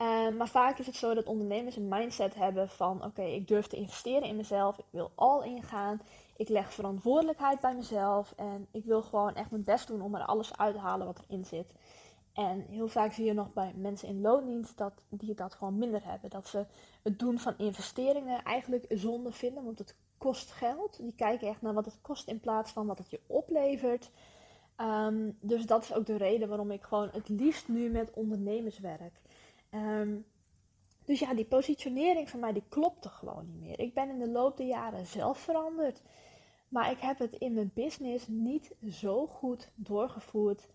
Uh, 0.00 0.28
maar 0.28 0.48
vaak 0.48 0.78
is 0.78 0.86
het 0.86 0.96
zo 0.96 1.14
dat 1.14 1.26
ondernemers 1.26 1.76
een 1.76 1.88
mindset 1.88 2.34
hebben 2.34 2.68
van: 2.68 3.04
oké, 3.04 3.22
ik 3.22 3.48
durf 3.48 3.66
te 3.66 3.76
investeren 3.76 4.28
in 4.28 4.36
mezelf, 4.36 4.78
ik 4.78 4.84
wil 4.90 5.10
all 5.14 5.46
in 5.48 5.62
gaan, 5.62 6.00
ik 6.36 6.48
leg 6.48 6.72
verantwoordelijkheid 6.72 7.60
bij 7.60 7.74
mezelf 7.74 8.32
en 8.36 8.66
ik 8.70 8.84
wil 8.84 9.02
gewoon 9.02 9.34
echt 9.34 9.50
mijn 9.50 9.64
best 9.64 9.86
doen 9.86 10.02
om 10.02 10.14
er 10.14 10.24
alles 10.24 10.56
uit 10.56 10.74
te 10.74 10.80
halen 10.80 11.06
wat 11.06 11.22
erin 11.28 11.44
zit. 11.44 11.72
En 12.32 12.66
heel 12.68 12.88
vaak 12.88 13.12
zie 13.12 13.24
je 13.24 13.32
nog 13.32 13.52
bij 13.52 13.72
mensen 13.76 14.08
in 14.08 14.20
loondienst 14.20 14.78
dat 14.78 15.04
die 15.08 15.34
dat 15.34 15.54
gewoon 15.54 15.78
minder 15.78 16.04
hebben. 16.04 16.30
Dat 16.30 16.48
ze 16.48 16.66
het 17.02 17.18
doen 17.18 17.38
van 17.38 17.54
investeringen 17.58 18.42
eigenlijk 18.42 18.84
zonde 18.88 19.32
vinden, 19.32 19.64
want 19.64 19.78
het 19.78 19.96
kost 20.18 20.50
geld. 20.50 20.96
Die 21.00 21.14
kijken 21.16 21.48
echt 21.48 21.62
naar 21.62 21.74
wat 21.74 21.84
het 21.84 21.98
kost 22.00 22.28
in 22.28 22.40
plaats 22.40 22.72
van 22.72 22.86
wat 22.86 22.98
het 22.98 23.10
je 23.10 23.20
oplevert. 23.26 24.10
Um, 24.76 25.36
dus 25.40 25.66
dat 25.66 25.82
is 25.82 25.94
ook 25.94 26.06
de 26.06 26.16
reden 26.16 26.48
waarom 26.48 26.70
ik 26.70 26.82
gewoon 26.82 27.08
het 27.12 27.28
liefst 27.28 27.68
nu 27.68 27.90
met 27.90 28.10
ondernemers 28.10 28.78
werk. 28.78 29.20
Um, 29.70 30.24
dus 31.04 31.18
ja, 31.18 31.34
die 31.34 31.44
positionering 31.44 32.30
van 32.30 32.40
mij 32.40 32.52
die 32.52 32.64
klopte 32.68 33.08
gewoon 33.08 33.46
niet 33.46 33.60
meer. 33.60 33.78
Ik 33.78 33.94
ben 33.94 34.08
in 34.08 34.18
de 34.18 34.28
loop 34.28 34.56
der 34.56 34.66
jaren 34.66 35.06
zelf 35.06 35.38
veranderd. 35.38 36.02
Maar 36.68 36.90
ik 36.90 36.98
heb 36.98 37.18
het 37.18 37.32
in 37.32 37.54
mijn 37.54 37.70
business 37.74 38.28
niet 38.28 38.74
zo 38.90 39.26
goed 39.26 39.70
doorgevoerd 39.74 40.68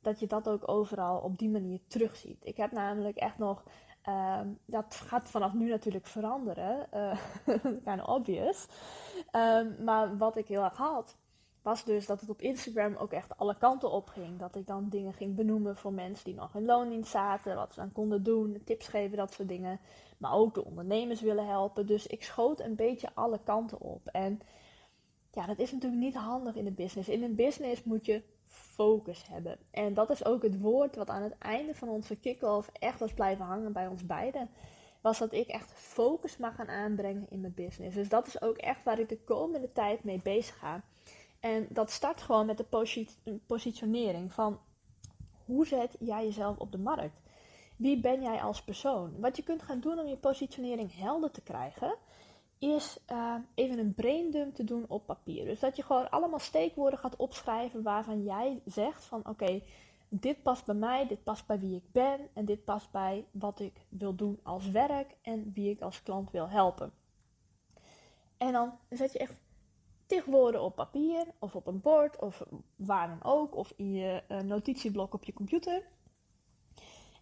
dat 0.00 0.20
je 0.20 0.26
dat 0.26 0.48
ook 0.48 0.68
overal 0.68 1.20
op 1.20 1.38
die 1.38 1.48
manier 1.48 1.80
terugziet. 1.86 2.44
Ik 2.44 2.56
heb 2.56 2.72
namelijk 2.72 3.16
echt 3.16 3.38
nog, 3.38 3.64
uh, 4.08 4.40
dat 4.64 4.94
gaat 4.94 5.30
vanaf 5.30 5.52
nu 5.52 5.68
natuurlijk 5.68 6.06
veranderen, 6.06 6.88
uh, 6.94 7.18
kind 7.64 8.00
of 8.00 8.06
obvious. 8.06 8.66
Um, 9.32 9.84
maar 9.84 10.16
wat 10.16 10.36
ik 10.36 10.46
heel 10.46 10.62
erg 10.62 10.76
had, 10.76 11.16
was 11.62 11.84
dus 11.84 12.06
dat 12.06 12.20
het 12.20 12.30
op 12.30 12.40
Instagram 12.40 12.96
ook 12.96 13.12
echt 13.12 13.38
alle 13.38 13.58
kanten 13.58 13.90
op 13.90 14.08
ging. 14.08 14.38
Dat 14.38 14.56
ik 14.56 14.66
dan 14.66 14.88
dingen 14.88 15.12
ging 15.12 15.34
benoemen 15.34 15.76
voor 15.76 15.92
mensen 15.92 16.24
die 16.24 16.34
nog 16.34 16.54
in 16.54 16.64
loondienst 16.64 17.10
zaten, 17.10 17.54
wat 17.54 17.74
ze 17.74 17.80
dan 17.80 17.92
konden 17.92 18.22
doen, 18.22 18.62
tips 18.64 18.88
geven, 18.88 19.16
dat 19.16 19.32
soort 19.32 19.48
dingen. 19.48 19.80
Maar 20.18 20.32
ook 20.32 20.54
de 20.54 20.64
ondernemers 20.64 21.20
willen 21.20 21.46
helpen. 21.46 21.86
Dus 21.86 22.06
ik 22.06 22.22
schoot 22.22 22.60
een 22.60 22.76
beetje 22.76 23.10
alle 23.14 23.40
kanten 23.44 23.80
op. 23.80 24.06
En 24.06 24.40
ja, 25.32 25.46
dat 25.46 25.58
is 25.58 25.72
natuurlijk 25.72 26.02
niet 26.02 26.16
handig 26.16 26.54
in 26.54 26.64
de 26.64 26.70
business. 26.70 27.08
In 27.08 27.22
een 27.22 27.34
business 27.34 27.84
moet 27.84 28.06
je 28.06 28.22
focus 28.46 29.26
hebben. 29.28 29.58
En 29.70 29.94
dat 29.94 30.10
is 30.10 30.24
ook 30.24 30.42
het 30.42 30.60
woord 30.60 30.96
wat 30.96 31.08
aan 31.08 31.22
het 31.22 31.38
einde 31.38 31.74
van 31.74 31.88
onze 31.88 32.16
kick-off 32.16 32.70
echt 32.72 33.00
was 33.00 33.12
blijven 33.12 33.44
hangen 33.44 33.72
bij 33.72 33.86
ons 33.86 34.06
beiden. 34.06 34.50
Was 35.00 35.18
dat 35.18 35.32
ik 35.32 35.48
echt 35.48 35.72
focus 35.72 36.36
mag 36.36 36.54
gaan 36.54 36.68
aanbrengen 36.68 37.26
in 37.30 37.40
mijn 37.40 37.54
business. 37.54 37.94
Dus 37.94 38.08
dat 38.08 38.26
is 38.26 38.42
ook 38.42 38.56
echt 38.56 38.84
waar 38.84 38.98
ik 38.98 39.08
de 39.08 39.18
komende 39.24 39.72
tijd 39.72 40.04
mee 40.04 40.20
bezig 40.22 40.58
ga. 40.58 40.82
En 41.40 41.66
dat 41.70 41.90
start 41.90 42.22
gewoon 42.22 42.46
met 42.46 42.56
de 42.56 43.06
positionering 43.46 44.32
van 44.32 44.60
hoe 45.44 45.66
zet 45.66 45.96
jij 45.98 46.24
jezelf 46.24 46.58
op 46.58 46.72
de 46.72 46.78
markt? 46.78 47.20
Wie 47.76 48.00
ben 48.00 48.22
jij 48.22 48.42
als 48.42 48.62
persoon? 48.62 49.20
Wat 49.20 49.36
je 49.36 49.42
kunt 49.42 49.62
gaan 49.62 49.80
doen 49.80 49.98
om 49.98 50.06
je 50.06 50.16
positionering 50.16 50.94
helder 50.94 51.30
te 51.30 51.42
krijgen, 51.42 51.96
is 52.58 52.98
uh, 53.12 53.34
even 53.54 53.78
een 53.78 53.94
braindump 53.94 54.54
te 54.54 54.64
doen 54.64 54.84
op 54.88 55.06
papier. 55.06 55.44
Dus 55.44 55.60
dat 55.60 55.76
je 55.76 55.82
gewoon 55.82 56.10
allemaal 56.10 56.38
steekwoorden 56.38 56.98
gaat 56.98 57.16
opschrijven 57.16 57.82
waarvan 57.82 58.22
jij 58.22 58.62
zegt 58.64 59.04
van 59.04 59.28
oké, 59.28 59.62
dit 60.08 60.42
past 60.42 60.66
bij 60.66 60.74
mij, 60.74 61.06
dit 61.06 61.22
past 61.22 61.46
bij 61.46 61.60
wie 61.60 61.76
ik 61.76 61.92
ben 61.92 62.28
en 62.34 62.44
dit 62.44 62.64
past 62.64 62.90
bij 62.90 63.24
wat 63.30 63.60
ik 63.60 63.86
wil 63.88 64.14
doen 64.14 64.40
als 64.42 64.70
werk 64.70 65.16
en 65.22 65.52
wie 65.52 65.70
ik 65.70 65.80
als 65.80 66.02
klant 66.02 66.30
wil 66.30 66.48
helpen. 66.48 66.92
En 68.36 68.52
dan 68.52 68.78
zet 68.88 69.12
je 69.12 69.18
echt 69.18 69.40
tig 70.08 70.24
woorden 70.24 70.62
op 70.62 70.74
papier 70.74 71.26
of 71.38 71.54
op 71.54 71.66
een 71.66 71.80
bord 71.80 72.18
of 72.18 72.42
waar 72.76 73.08
dan 73.08 73.32
ook 73.32 73.56
of 73.56 73.72
in 73.76 73.92
je 73.92 74.22
uh, 74.28 74.40
notitieblok 74.40 75.14
op 75.14 75.24
je 75.24 75.32
computer. 75.32 75.82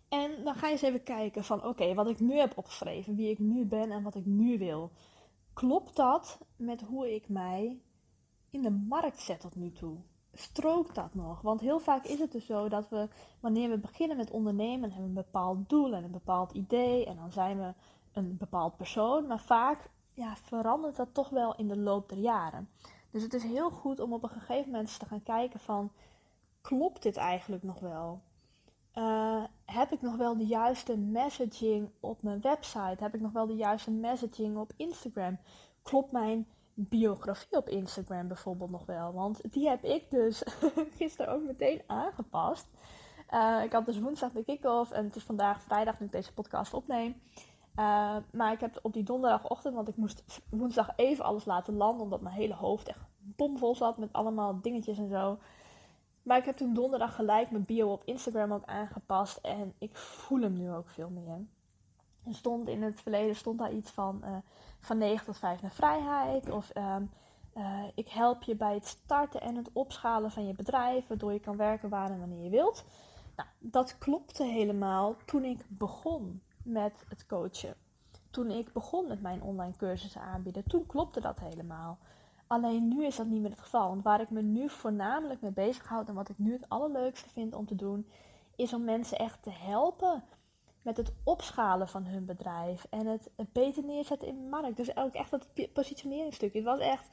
En 0.08 0.44
dan 0.44 0.54
ga 0.54 0.66
je 0.66 0.72
eens 0.72 0.82
even 0.82 1.02
kijken 1.02 1.44
van 1.44 1.64
oké, 1.64 1.94
wat 1.94 2.08
ik 2.08 2.20
nu 2.20 2.34
heb 2.38 2.58
opgeschreven, 2.58 3.16
wie 3.16 3.30
ik 3.30 3.38
nu 3.38 3.64
ben 3.64 3.90
en 3.90 4.02
wat 4.02 4.14
ik 4.14 4.24
nu 4.24 4.58
wil 4.58 4.90
klopt 5.56 5.96
dat 5.96 6.38
met 6.56 6.80
hoe 6.80 7.14
ik 7.14 7.28
mij 7.28 7.80
in 8.50 8.62
de 8.62 8.70
markt 8.70 9.20
zet 9.20 9.40
tot 9.40 9.54
nu 9.54 9.72
toe? 9.72 9.96
Strookt 10.32 10.94
dat 10.94 11.14
nog? 11.14 11.40
Want 11.40 11.60
heel 11.60 11.78
vaak 11.78 12.04
is 12.04 12.18
het 12.18 12.32
dus 12.32 12.46
zo 12.46 12.68
dat 12.68 12.88
we, 12.88 13.08
wanneer 13.40 13.70
we 13.70 13.78
beginnen 13.78 14.16
met 14.16 14.30
ondernemen, 14.30 14.90
hebben 14.92 15.12
we 15.12 15.18
een 15.18 15.24
bepaald 15.24 15.68
doel 15.68 15.94
en 15.94 16.04
een 16.04 16.10
bepaald 16.10 16.52
idee. 16.52 17.06
En 17.06 17.16
dan 17.16 17.32
zijn 17.32 17.58
we 17.58 17.74
een 18.12 18.36
bepaald 18.36 18.76
persoon. 18.76 19.26
Maar 19.26 19.40
vaak 19.40 19.90
ja, 20.16 20.36
verandert 20.36 20.96
dat 20.96 21.14
toch 21.14 21.28
wel 21.28 21.56
in 21.56 21.68
de 21.68 21.76
loop 21.76 22.08
der 22.08 22.18
jaren. 22.18 22.68
Dus 23.10 23.22
het 23.22 23.34
is 23.34 23.42
heel 23.42 23.70
goed 23.70 24.00
om 24.00 24.12
op 24.12 24.22
een 24.22 24.28
gegeven 24.28 24.70
moment 24.70 24.98
te 24.98 25.06
gaan 25.06 25.22
kijken 25.22 25.60
van, 25.60 25.92
klopt 26.60 27.02
dit 27.02 27.16
eigenlijk 27.16 27.62
nog 27.62 27.80
wel? 27.80 28.20
Uh, 28.94 29.44
heb 29.64 29.92
ik 29.92 30.02
nog 30.02 30.16
wel 30.16 30.36
de 30.36 30.46
juiste 30.46 30.96
messaging 30.96 31.90
op 32.00 32.22
mijn 32.22 32.40
website? 32.40 33.02
Heb 33.02 33.14
ik 33.14 33.20
nog 33.20 33.32
wel 33.32 33.46
de 33.46 33.54
juiste 33.54 33.90
messaging 33.90 34.56
op 34.56 34.72
Instagram? 34.76 35.38
Klopt 35.82 36.12
mijn 36.12 36.46
biografie 36.74 37.56
op 37.56 37.68
Instagram 37.68 38.28
bijvoorbeeld 38.28 38.70
nog 38.70 38.86
wel? 38.86 39.12
Want 39.12 39.52
die 39.52 39.68
heb 39.68 39.84
ik 39.84 40.10
dus 40.10 40.42
gisteren 40.98 41.32
ook 41.32 41.42
meteen 41.42 41.82
aangepast. 41.86 42.66
Uh, 43.30 43.60
ik 43.64 43.72
had 43.72 43.86
dus 43.86 44.00
woensdag 44.00 44.32
de 44.32 44.44
kick-off 44.44 44.90
en 44.90 45.04
het 45.04 45.16
is 45.16 45.22
vandaag 45.22 45.62
vrijdag 45.62 46.00
nu 46.00 46.06
ik 46.06 46.12
deze 46.12 46.32
podcast 46.32 46.74
opneem. 46.74 47.20
Uh, 47.78 48.16
maar 48.32 48.52
ik 48.52 48.60
heb 48.60 48.78
op 48.82 48.92
die 48.92 49.02
donderdagochtend, 49.02 49.74
want 49.74 49.88
ik 49.88 49.96
moest 49.96 50.22
woensdag 50.50 50.88
even 50.96 51.24
alles 51.24 51.44
laten 51.44 51.76
landen, 51.76 52.02
omdat 52.02 52.20
mijn 52.20 52.34
hele 52.34 52.54
hoofd 52.54 52.88
echt 52.88 52.98
bomvol 53.18 53.74
zat 53.74 53.98
met 53.98 54.12
allemaal 54.12 54.60
dingetjes 54.60 54.98
en 54.98 55.08
zo. 55.08 55.38
Maar 56.22 56.38
ik 56.38 56.44
heb 56.44 56.56
toen 56.56 56.74
donderdag 56.74 57.14
gelijk 57.14 57.50
mijn 57.50 57.64
bio 57.64 57.92
op 57.92 58.02
Instagram 58.04 58.52
ook 58.52 58.64
aangepast. 58.64 59.36
En 59.36 59.74
ik 59.78 59.96
voel 59.96 60.40
hem 60.40 60.52
nu 60.52 60.72
ook 60.72 60.88
veel 60.88 61.10
meer. 61.10 61.44
Er 62.24 62.34
stond 62.34 62.68
in 62.68 62.82
het 62.82 63.00
verleden 63.00 63.36
stond 63.36 63.58
daar 63.58 63.72
iets 63.72 63.90
van 63.90 64.20
uh, 64.24 64.36
van 64.80 64.98
9 64.98 65.26
tot 65.26 65.38
5 65.38 65.62
naar 65.62 65.70
vrijheid. 65.70 66.50
Of 66.50 66.76
um, 66.76 67.10
uh, 67.56 67.82
ik 67.94 68.08
help 68.08 68.42
je 68.42 68.56
bij 68.56 68.74
het 68.74 68.86
starten 68.86 69.40
en 69.40 69.56
het 69.56 69.70
opschalen 69.72 70.30
van 70.30 70.46
je 70.46 70.54
bedrijf. 70.54 71.06
Waardoor 71.06 71.32
je 71.32 71.40
kan 71.40 71.56
werken 71.56 71.88
waar 71.88 72.10
en 72.10 72.18
wanneer 72.18 72.44
je 72.44 72.50
wilt. 72.50 72.84
Nou, 73.36 73.48
dat 73.58 73.98
klopte 73.98 74.44
helemaal 74.44 75.16
toen 75.24 75.44
ik 75.44 75.64
begon 75.68 76.42
met 76.66 77.04
het 77.08 77.26
coachen. 77.26 77.74
Toen 78.30 78.50
ik 78.50 78.72
begon 78.72 79.08
met 79.08 79.22
mijn 79.22 79.42
online 79.42 79.76
cursussen 79.76 80.20
aanbieden. 80.20 80.68
Toen 80.68 80.86
klopte 80.86 81.20
dat 81.20 81.40
helemaal. 81.40 81.98
Alleen 82.46 82.88
nu 82.88 83.04
is 83.04 83.16
dat 83.16 83.26
niet 83.26 83.40
meer 83.40 83.50
het 83.50 83.60
geval. 83.60 83.88
Want 83.88 84.02
waar 84.02 84.20
ik 84.20 84.30
me 84.30 84.42
nu 84.42 84.68
voornamelijk 84.68 85.40
mee 85.40 85.52
bezighoud 85.52 86.08
en 86.08 86.14
wat 86.14 86.28
ik 86.28 86.38
nu 86.38 86.52
het 86.52 86.68
allerleukste 86.68 87.28
vind 87.28 87.54
om 87.54 87.66
te 87.66 87.74
doen, 87.74 88.08
is 88.56 88.74
om 88.74 88.84
mensen 88.84 89.18
echt 89.18 89.42
te 89.42 89.50
helpen 89.50 90.24
met 90.82 90.96
het 90.96 91.12
opschalen 91.24 91.88
van 91.88 92.04
hun 92.04 92.24
bedrijf 92.24 92.86
en 92.90 93.06
het, 93.06 93.30
beter 93.52 93.84
neerzetten 93.84 94.28
in 94.28 94.36
de 94.36 94.48
markt. 94.48 94.76
Dus 94.76 94.96
ook 94.96 95.12
echt 95.12 95.30
dat 95.30 95.48
positioneringstuk. 95.72 96.54
Het 96.54 96.64
was 96.64 96.78
echt 96.78 97.08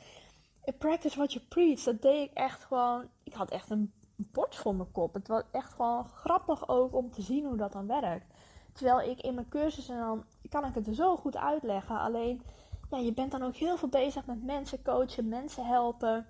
practice 0.77 1.17
what 1.17 1.33
you 1.33 1.45
preach. 1.45 1.83
Dat 1.83 2.01
deed 2.01 2.29
ik 2.29 2.33
echt 2.33 2.63
gewoon. 2.63 3.09
Ik 3.23 3.33
had 3.33 3.51
echt 3.51 3.69
een 3.69 3.93
bord 4.15 4.55
voor 4.55 4.75
mijn 4.75 4.91
kop. 4.91 5.13
Het 5.13 5.27
was 5.27 5.43
echt 5.51 5.73
gewoon 5.73 6.05
grappig 6.05 6.67
ook 6.67 6.95
om 6.95 7.11
te 7.11 7.21
zien 7.21 7.45
hoe 7.45 7.57
dat 7.57 7.71
dan 7.71 7.87
werkt. 7.87 8.32
Terwijl 8.73 9.09
ik 9.09 9.21
in 9.21 9.33
mijn 9.33 9.49
cursussen 9.49 9.97
dan 9.97 10.25
kan 10.49 10.65
ik 10.65 10.75
het 10.75 10.95
zo 10.95 11.17
goed 11.17 11.37
uitleggen. 11.37 11.99
Alleen 11.99 12.41
ja, 12.89 12.97
je 12.97 13.13
bent 13.13 13.31
dan 13.31 13.43
ook 13.43 13.55
heel 13.55 13.77
veel 13.77 13.89
bezig 13.89 14.25
met 14.25 14.43
mensen 14.43 14.83
coachen, 14.83 15.27
mensen 15.27 15.65
helpen, 15.65 16.27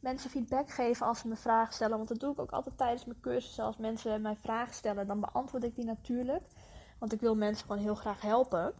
mensen 0.00 0.30
feedback 0.30 0.70
geven 0.70 1.06
als 1.06 1.18
ze 1.18 1.28
me 1.28 1.36
vragen 1.36 1.74
stellen. 1.74 1.96
Want 1.96 2.08
dat 2.08 2.20
doe 2.20 2.32
ik 2.32 2.38
ook 2.38 2.50
altijd 2.50 2.78
tijdens 2.78 3.04
mijn 3.04 3.20
cursussen. 3.20 3.64
Als 3.64 3.76
mensen 3.76 4.22
mij 4.22 4.36
vragen 4.36 4.74
stellen, 4.74 5.06
dan 5.06 5.20
beantwoord 5.20 5.64
ik 5.64 5.74
die 5.74 5.84
natuurlijk. 5.84 6.42
Want 6.98 7.12
ik 7.12 7.20
wil 7.20 7.36
mensen 7.36 7.66
gewoon 7.66 7.82
heel 7.82 7.94
graag 7.94 8.20
helpen. 8.20 8.74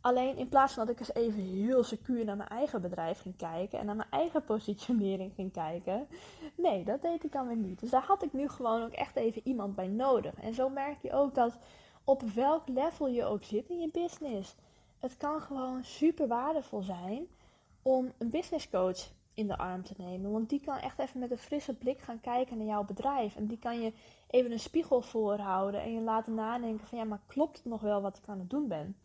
Alleen 0.00 0.36
in 0.36 0.48
plaats 0.48 0.72
van 0.72 0.86
dat 0.86 0.94
ik 0.94 1.00
eens 1.00 1.14
even 1.14 1.42
heel 1.42 1.84
secuur 1.84 2.24
naar 2.24 2.36
mijn 2.36 2.48
eigen 2.48 2.82
bedrijf 2.82 3.20
ging 3.20 3.36
kijken 3.36 3.78
en 3.78 3.86
naar 3.86 3.96
mijn 3.96 4.10
eigen 4.10 4.44
positionering 4.44 5.32
ging 5.34 5.52
kijken. 5.52 6.08
Nee, 6.56 6.84
dat 6.84 7.02
deed 7.02 7.24
ik 7.24 7.32
dan 7.32 7.46
weer 7.46 7.56
niet. 7.56 7.80
Dus 7.80 7.90
daar 7.90 8.04
had 8.04 8.22
ik 8.22 8.32
nu 8.32 8.48
gewoon 8.48 8.82
ook 8.82 8.92
echt 8.92 9.16
even 9.16 9.42
iemand 9.44 9.74
bij 9.74 9.88
nodig. 9.88 10.34
En 10.34 10.54
zo 10.54 10.68
merk 10.68 11.02
je 11.02 11.12
ook 11.12 11.34
dat 11.34 11.58
op 12.08 12.22
welk 12.22 12.68
level 12.68 13.06
je 13.06 13.24
ook 13.24 13.44
zit 13.44 13.68
in 13.68 13.80
je 13.80 13.90
business 13.92 14.54
het 14.98 15.16
kan 15.16 15.40
gewoon 15.40 15.84
super 15.84 16.28
waardevol 16.28 16.82
zijn 16.82 17.26
om 17.82 18.12
een 18.18 18.30
business 18.30 18.70
coach 18.70 19.10
in 19.34 19.46
de 19.46 19.56
arm 19.56 19.82
te 19.82 19.94
nemen. 19.96 20.30
Want 20.32 20.48
die 20.48 20.60
kan 20.60 20.78
echt 20.78 20.98
even 20.98 21.20
met 21.20 21.30
een 21.30 21.38
frisse 21.38 21.74
blik 21.74 22.00
gaan 22.00 22.20
kijken 22.20 22.56
naar 22.58 22.66
jouw 22.66 22.84
bedrijf. 22.84 23.36
En 23.36 23.46
die 23.46 23.58
kan 23.58 23.80
je 23.80 23.92
even 24.30 24.52
een 24.52 24.60
spiegel 24.60 25.00
voorhouden 25.00 25.82
en 25.82 25.92
je 25.92 26.00
laten 26.00 26.34
nadenken 26.34 26.86
van 26.86 26.98
ja, 26.98 27.04
maar 27.04 27.20
klopt 27.26 27.56
het 27.56 27.66
nog 27.66 27.80
wel 27.80 28.02
wat 28.02 28.16
ik 28.16 28.28
aan 28.28 28.38
het 28.38 28.50
doen 28.50 28.68
ben? 28.68 28.96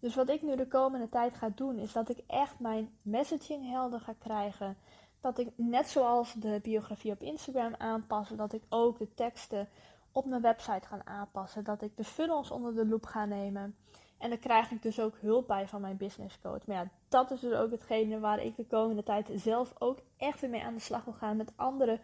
Dus 0.00 0.14
wat 0.14 0.28
ik 0.28 0.42
nu 0.42 0.56
de 0.56 0.68
komende 0.68 1.08
tijd 1.08 1.34
ga 1.34 1.50
doen, 1.54 1.78
is 1.78 1.92
dat 1.92 2.08
ik 2.08 2.18
echt 2.26 2.58
mijn 2.58 2.90
messaging 3.02 3.70
helder 3.70 4.00
ga 4.00 4.14
krijgen. 4.18 4.76
Dat 5.20 5.38
ik 5.38 5.48
net 5.56 5.88
zoals 5.88 6.32
de 6.32 6.60
biografie 6.62 7.12
op 7.12 7.22
Instagram 7.22 7.74
aanpassen, 7.78 8.36
dat 8.36 8.52
ik 8.52 8.62
ook 8.68 8.98
de 8.98 9.14
teksten 9.14 9.68
op 10.14 10.24
mijn 10.24 10.42
website 10.42 10.86
gaan 10.86 11.06
aanpassen. 11.06 11.64
Dat 11.64 11.82
ik 11.82 11.96
de 11.96 12.04
funnels 12.04 12.50
onder 12.50 12.74
de 12.74 12.86
loep 12.86 13.06
ga 13.06 13.24
nemen. 13.24 13.76
En 14.18 14.28
daar 14.28 14.38
krijg 14.38 14.70
ik 14.70 14.82
dus 14.82 15.00
ook 15.00 15.16
hulp 15.20 15.46
bij 15.46 15.68
van 15.68 15.80
mijn 15.80 15.96
business 15.96 16.40
coach. 16.40 16.66
Maar 16.66 16.76
ja, 16.76 16.88
dat 17.08 17.30
is 17.30 17.40
dus 17.40 17.52
ook 17.52 17.70
hetgene 17.70 18.20
waar 18.20 18.42
ik 18.42 18.56
de 18.56 18.66
komende 18.66 19.02
tijd 19.02 19.30
zelf 19.34 19.74
ook 19.78 19.98
echt 20.16 20.40
weer 20.40 20.50
mee 20.50 20.64
aan 20.64 20.74
de 20.74 20.80
slag 20.80 21.04
wil 21.04 21.14
gaan 21.14 21.36
met 21.36 21.52
andere 21.56 22.00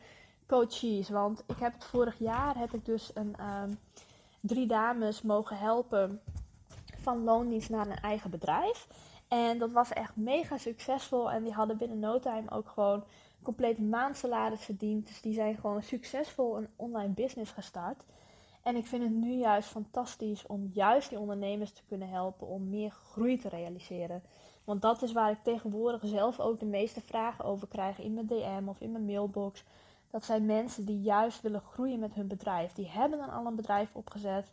coaches. 0.47 1.09
Want 1.09 1.45
ik 1.47 1.59
heb 1.59 1.73
het 1.73 1.85
vorig 1.85 2.19
jaar 2.19 2.59
heb 2.59 2.73
ik 2.73 2.85
dus 2.85 3.11
een 3.15 3.35
um, 3.41 3.79
drie 4.41 4.67
dames 4.67 5.23
mogen 5.23 5.59
helpen 5.59 6.21
van 6.97 7.25
loondienst 7.25 7.71
naar 7.71 7.87
een 7.87 8.01
eigen 8.01 8.31
bedrijf. 8.31 8.89
En 9.29 9.59
dat 9.59 9.73
was 9.73 9.93
echt 9.93 10.17
mega 10.17 10.57
succesvol. 10.57 11.31
En 11.31 11.43
die 11.43 11.53
hadden 11.53 11.77
binnen 11.77 11.99
no 11.99 12.19
time 12.19 12.51
ook 12.51 12.69
gewoon 12.69 13.05
compleet 13.43 13.79
maandsalaris 13.79 14.61
verdiend. 14.61 15.07
Dus 15.07 15.21
die 15.21 15.35
zijn 15.35 15.57
gewoon 15.57 15.83
succesvol 15.83 16.57
een 16.57 16.69
online 16.77 17.13
business 17.13 17.53
gestart. 17.53 18.05
En 18.63 18.77
ik 18.77 18.87
vind 18.87 19.03
het 19.03 19.13
nu 19.13 19.33
juist 19.33 19.69
fantastisch 19.69 20.47
om 20.47 20.71
juist 20.73 21.09
die 21.09 21.19
ondernemers 21.19 21.73
te 21.73 21.85
kunnen 21.89 22.09
helpen 22.09 22.47
om 22.47 22.69
meer 22.69 22.91
groei 22.91 23.39
te 23.39 23.49
realiseren. 23.49 24.23
Want 24.65 24.83
dat 24.83 25.03
is 25.03 25.13
waar 25.13 25.31
ik 25.31 25.43
tegenwoordig 25.43 26.01
zelf 26.05 26.41
ook 26.41 26.61
de 26.61 26.67
meeste 26.67 27.01
vragen 27.01 27.45
over 27.45 27.69
krijg 27.69 27.99
in 27.99 28.15
mijn 28.15 28.27
DM 28.27 28.69
of 28.69 28.81
in 28.81 28.93
mijn 28.93 29.05
mailbox. 29.05 29.65
Dat 30.11 30.25
zijn 30.25 30.47
mensen 30.47 30.85
die 30.85 31.01
juist 31.01 31.41
willen 31.41 31.61
groeien 31.61 31.99
met 31.99 32.15
hun 32.15 32.29
bedrijf. 32.29 32.73
Die 32.73 32.89
hebben 32.89 33.19
dan 33.19 33.31
al 33.31 33.47
een 33.47 33.57
bedrijf 33.57 33.95
opgezet, 33.95 34.53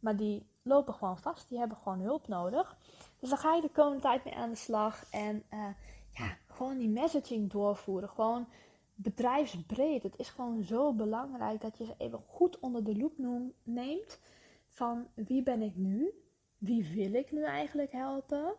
maar 0.00 0.16
die 0.16 0.46
lopen 0.62 0.94
gewoon 0.94 1.18
vast. 1.18 1.48
Die 1.48 1.58
hebben 1.58 1.76
gewoon 1.76 2.00
hulp 2.00 2.28
nodig. 2.28 2.76
Dus 3.20 3.28
dan 3.28 3.38
ga 3.38 3.54
je 3.54 3.60
de 3.60 3.70
komende 3.70 4.02
tijd 4.02 4.24
mee 4.24 4.34
aan 4.34 4.50
de 4.50 4.56
slag. 4.56 5.04
En 5.10 5.42
uh, 5.50 5.66
ja, 6.10 6.36
die 6.78 6.88
messaging 6.88 7.50
doorvoeren. 7.50 8.08
Gewoon 8.08 8.46
bedrijfsbreed. 8.94 10.02
Het 10.02 10.16
is 10.16 10.28
gewoon 10.28 10.62
zo 10.62 10.92
belangrijk 10.92 11.60
dat 11.60 11.78
je 11.78 11.84
ze 11.84 11.94
even 11.98 12.22
goed 12.26 12.58
onder 12.58 12.84
de 12.84 12.96
loep 12.96 13.12
neemt. 13.62 14.20
Van 14.68 15.06
wie 15.14 15.42
ben 15.42 15.62
ik 15.62 15.76
nu? 15.76 16.10
Wie 16.58 16.88
wil 16.94 17.14
ik 17.14 17.32
nu 17.32 17.44
eigenlijk 17.44 17.92
helpen? 17.92 18.54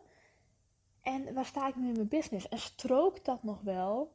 En 1.02 1.34
waar 1.34 1.44
sta 1.44 1.68
ik 1.68 1.76
nu 1.76 1.88
in 1.88 1.92
mijn 1.94 2.08
business? 2.08 2.48
En 2.48 2.58
strookt 2.58 3.24
dat 3.24 3.42
nog 3.42 3.60
wel 3.60 4.12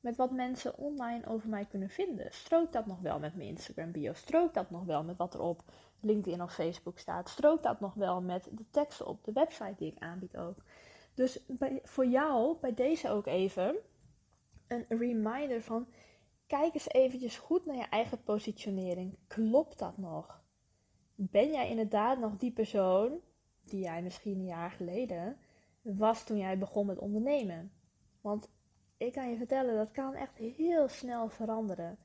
met 0.00 0.16
wat 0.16 0.30
mensen 0.30 0.78
online 0.78 1.26
over 1.26 1.48
mij 1.48 1.64
kunnen 1.64 1.88
vinden? 1.88 2.32
Strookt 2.32 2.72
dat 2.72 2.86
nog 2.86 3.00
wel 3.00 3.18
met 3.18 3.36
mijn 3.36 3.48
Instagram 3.48 3.92
bio? 3.92 4.12
Strookt 4.12 4.54
dat 4.54 4.70
nog 4.70 4.84
wel 4.84 5.04
met 5.04 5.16
wat 5.16 5.34
er 5.34 5.40
op 5.40 5.62
LinkedIn 6.00 6.42
of 6.42 6.54
Facebook 6.54 6.98
staat? 6.98 7.28
Strookt 7.28 7.62
dat 7.62 7.80
nog 7.80 7.94
wel 7.94 8.20
met 8.20 8.48
de 8.50 8.64
teksten 8.70 9.06
op 9.06 9.24
de 9.24 9.32
website 9.32 9.74
die 9.76 9.92
ik 9.92 10.02
aanbied 10.02 10.36
ook? 10.36 10.56
Dus 11.14 11.44
bij, 11.46 11.80
voor 11.82 12.06
jou, 12.06 12.56
bij 12.60 12.74
deze 12.74 13.08
ook 13.08 13.26
even, 13.26 13.76
een 14.66 14.84
reminder 14.88 15.62
van 15.62 15.86
kijk 16.46 16.74
eens 16.74 16.88
eventjes 16.88 17.38
goed 17.38 17.66
naar 17.66 17.76
je 17.76 17.88
eigen 17.88 18.22
positionering. 18.22 19.16
Klopt 19.26 19.78
dat 19.78 19.98
nog? 19.98 20.42
Ben 21.14 21.50
jij 21.50 21.68
inderdaad 21.68 22.18
nog 22.18 22.36
die 22.36 22.52
persoon 22.52 23.20
die 23.64 23.80
jij 23.80 24.02
misschien 24.02 24.38
een 24.38 24.46
jaar 24.46 24.70
geleden 24.70 25.36
was 25.82 26.24
toen 26.24 26.38
jij 26.38 26.58
begon 26.58 26.86
met 26.86 26.98
ondernemen? 26.98 27.72
Want 28.20 28.48
ik 28.96 29.12
kan 29.12 29.30
je 29.30 29.36
vertellen, 29.36 29.76
dat 29.76 29.90
kan 29.90 30.14
echt 30.14 30.36
heel 30.36 30.88
snel 30.88 31.28
veranderen. 31.28 31.98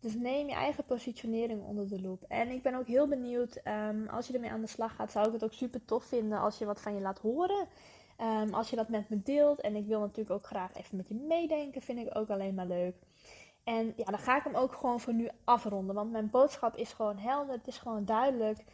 Dus 0.00 0.14
neem 0.14 0.48
je 0.48 0.54
eigen 0.54 0.84
positionering 0.84 1.62
onder 1.62 1.88
de 1.88 2.00
loep. 2.00 2.24
En 2.28 2.48
ik 2.48 2.62
ben 2.62 2.74
ook 2.74 2.86
heel 2.86 3.08
benieuwd, 3.08 3.60
um, 3.64 4.08
als 4.08 4.26
je 4.26 4.32
ermee 4.32 4.50
aan 4.50 4.60
de 4.60 4.66
slag 4.66 4.94
gaat, 4.94 5.12
zou 5.12 5.26
ik 5.26 5.32
het 5.32 5.44
ook 5.44 5.52
super 5.52 5.84
tof 5.84 6.04
vinden 6.04 6.38
als 6.38 6.58
je 6.58 6.64
wat 6.64 6.80
van 6.80 6.94
je 6.94 7.00
laat 7.00 7.18
horen. 7.18 7.68
Um, 8.20 8.54
als 8.54 8.70
je 8.70 8.76
dat 8.76 8.88
met 8.88 9.08
me 9.08 9.22
deelt. 9.22 9.60
En 9.60 9.76
ik 9.76 9.86
wil 9.86 10.00
natuurlijk 10.00 10.30
ook 10.30 10.46
graag 10.46 10.74
even 10.74 10.96
met 10.96 11.08
je 11.08 11.14
meedenken, 11.14 11.82
vind 11.82 11.98
ik 11.98 12.16
ook 12.16 12.30
alleen 12.30 12.54
maar 12.54 12.66
leuk. 12.66 12.94
En 13.64 13.92
ja, 13.96 14.04
dan 14.04 14.18
ga 14.18 14.36
ik 14.36 14.44
hem 14.44 14.54
ook 14.54 14.72
gewoon 14.72 15.00
voor 15.00 15.14
nu 15.14 15.28
afronden. 15.44 15.94
Want 15.94 16.10
mijn 16.10 16.30
boodschap 16.30 16.76
is 16.76 16.92
gewoon 16.92 17.16
helder, 17.16 17.54
het 17.54 17.66
is 17.66 17.78
gewoon 17.78 18.04
duidelijk. 18.04 18.64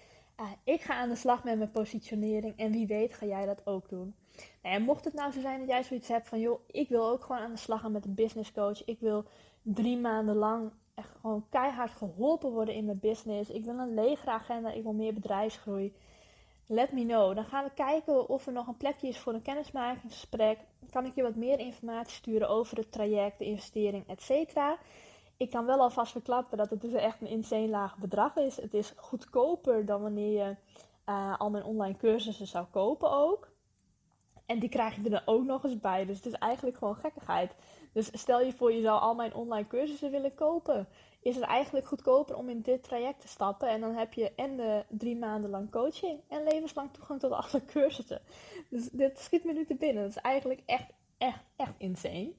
Uh, 0.40 0.46
ik 0.64 0.80
ga 0.80 0.94
aan 0.94 1.08
de 1.08 1.16
slag 1.16 1.44
met 1.44 1.58
mijn 1.58 1.70
positionering 1.70 2.56
en 2.56 2.72
wie 2.72 2.86
weet 2.86 3.14
ga 3.14 3.26
jij 3.26 3.46
dat 3.46 3.66
ook 3.66 3.88
doen. 3.88 4.14
Nou 4.62 4.78
ja, 4.78 4.84
mocht 4.84 5.04
het 5.04 5.14
nou 5.14 5.32
zo 5.32 5.40
zijn 5.40 5.58
dat 5.58 5.68
jij 5.68 5.82
zoiets 5.82 6.08
hebt 6.08 6.28
van, 6.28 6.40
joh, 6.40 6.60
ik 6.66 6.88
wil 6.88 7.08
ook 7.08 7.22
gewoon 7.22 7.40
aan 7.40 7.50
de 7.50 7.56
slag 7.56 7.80
gaan 7.80 7.92
met 7.92 8.04
een 8.04 8.14
business 8.14 8.52
coach. 8.52 8.84
Ik 8.84 9.00
wil 9.00 9.24
drie 9.62 9.98
maanden 9.98 10.36
lang 10.36 10.72
echt 10.94 11.12
gewoon 11.20 11.46
keihard 11.50 11.90
geholpen 11.90 12.50
worden 12.50 12.74
in 12.74 12.84
mijn 12.84 13.00
business. 13.00 13.50
Ik 13.50 13.64
wil 13.64 13.78
een 13.78 13.94
legere 13.94 14.30
agenda, 14.30 14.70
ik 14.70 14.82
wil 14.82 14.92
meer 14.92 15.14
bedrijfsgroei. 15.14 15.94
Let 16.66 16.92
me 16.92 17.04
know. 17.04 17.34
Dan 17.34 17.44
gaan 17.44 17.64
we 17.64 17.70
kijken 17.74 18.28
of 18.28 18.46
er 18.46 18.52
nog 18.52 18.66
een 18.66 18.76
plekje 18.76 19.08
is 19.08 19.18
voor 19.18 19.34
een 19.34 19.42
kennismakingsgesprek. 19.42 20.58
Kan 20.90 21.04
ik 21.04 21.14
je 21.14 21.22
wat 21.22 21.34
meer 21.34 21.58
informatie 21.58 22.16
sturen 22.16 22.48
over 22.48 22.76
het 22.76 22.92
traject, 22.92 23.38
de 23.38 23.44
investering, 23.44 24.08
etc. 24.08 24.56
Ik 25.36 25.50
kan 25.50 25.66
wel 25.66 25.80
alvast 25.80 26.12
verklappen 26.12 26.58
dat 26.58 26.70
het 26.70 26.80
dus 26.80 26.92
echt 26.92 27.20
een 27.20 27.26
insane 27.26 27.68
laag 27.68 27.96
bedrag 27.96 28.36
is. 28.36 28.56
Het 28.56 28.74
is 28.74 28.92
goedkoper 28.96 29.86
dan 29.86 30.02
wanneer 30.02 30.46
je 30.46 30.56
uh, 31.06 31.38
al 31.38 31.50
mijn 31.50 31.64
online 31.64 31.96
cursussen 31.96 32.46
zou 32.46 32.66
kopen 32.70 33.10
ook. 33.10 33.52
En 34.46 34.58
die 34.58 34.68
krijg 34.68 34.96
je 34.96 35.02
er 35.02 35.10
dan 35.10 35.22
ook 35.24 35.44
nog 35.44 35.64
eens 35.64 35.80
bij. 35.80 36.04
Dus 36.04 36.16
het 36.16 36.26
is 36.26 36.32
eigenlijk 36.32 36.76
gewoon 36.76 36.96
gekkigheid. 36.96 37.54
Dus 37.92 38.08
stel 38.12 38.40
je 38.40 38.52
voor, 38.52 38.72
je 38.72 38.82
zou 38.82 39.00
al 39.00 39.14
mijn 39.14 39.34
online 39.34 39.66
cursussen 39.66 40.10
willen 40.10 40.34
kopen. 40.34 40.88
Is 41.24 41.34
het 41.34 41.44
eigenlijk 41.44 41.86
goedkoper 41.86 42.36
om 42.36 42.48
in 42.48 42.60
dit 42.60 42.82
traject 42.82 43.20
te 43.20 43.28
stappen. 43.28 43.68
En 43.68 43.80
dan 43.80 43.94
heb 43.94 44.12
je 44.12 44.32
en 44.34 44.56
de 44.56 44.84
drie 44.88 45.16
maanden 45.16 45.50
lang 45.50 45.70
coaching 45.70 46.20
en 46.28 46.44
levenslang 46.44 46.92
toegang 46.92 47.20
tot 47.20 47.32
alle 47.32 47.64
cursussen. 47.72 48.20
Dus 48.70 48.88
dit 48.90 49.18
schiet 49.18 49.44
me 49.44 49.52
nu 49.52 49.64
te 49.64 49.74
binnen. 49.74 50.02
Dat 50.02 50.10
is 50.10 50.22
eigenlijk 50.22 50.62
echt, 50.66 50.92
echt, 51.18 51.42
echt 51.56 51.74
insane. 51.78 52.32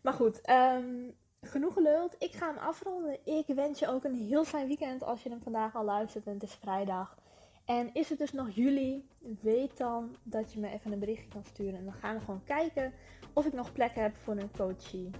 Maar 0.00 0.12
goed, 0.12 0.50
um, 0.50 1.14
genoeg 1.40 1.72
geluld. 1.72 2.16
Ik 2.18 2.32
ga 2.32 2.46
hem 2.46 2.58
afronden. 2.58 3.18
Ik 3.24 3.46
wens 3.46 3.78
je 3.78 3.88
ook 3.88 4.04
een 4.04 4.26
heel 4.26 4.44
fijn 4.44 4.66
weekend 4.66 5.02
als 5.02 5.22
je 5.22 5.28
hem 5.28 5.42
vandaag 5.42 5.74
al 5.74 5.84
luistert 5.84 6.26
en 6.26 6.32
het 6.32 6.42
is 6.42 6.54
vrijdag. 6.54 7.16
En 7.64 7.94
is 7.94 8.08
het 8.08 8.18
dus 8.18 8.32
nog 8.32 8.50
juli, 8.50 9.08
weet 9.40 9.76
dan 9.76 10.16
dat 10.22 10.52
je 10.52 10.60
me 10.60 10.68
even 10.68 10.92
een 10.92 10.98
berichtje 10.98 11.28
kan 11.28 11.44
sturen. 11.44 11.78
En 11.78 11.84
dan 11.84 11.92
gaan 11.92 12.14
we 12.14 12.24
gewoon 12.24 12.44
kijken 12.44 12.92
of 13.32 13.46
ik 13.46 13.52
nog 13.52 13.72
plek 13.72 13.94
heb 13.94 14.16
voor 14.16 14.36
een 14.36 14.50
coachie. 14.56 15.10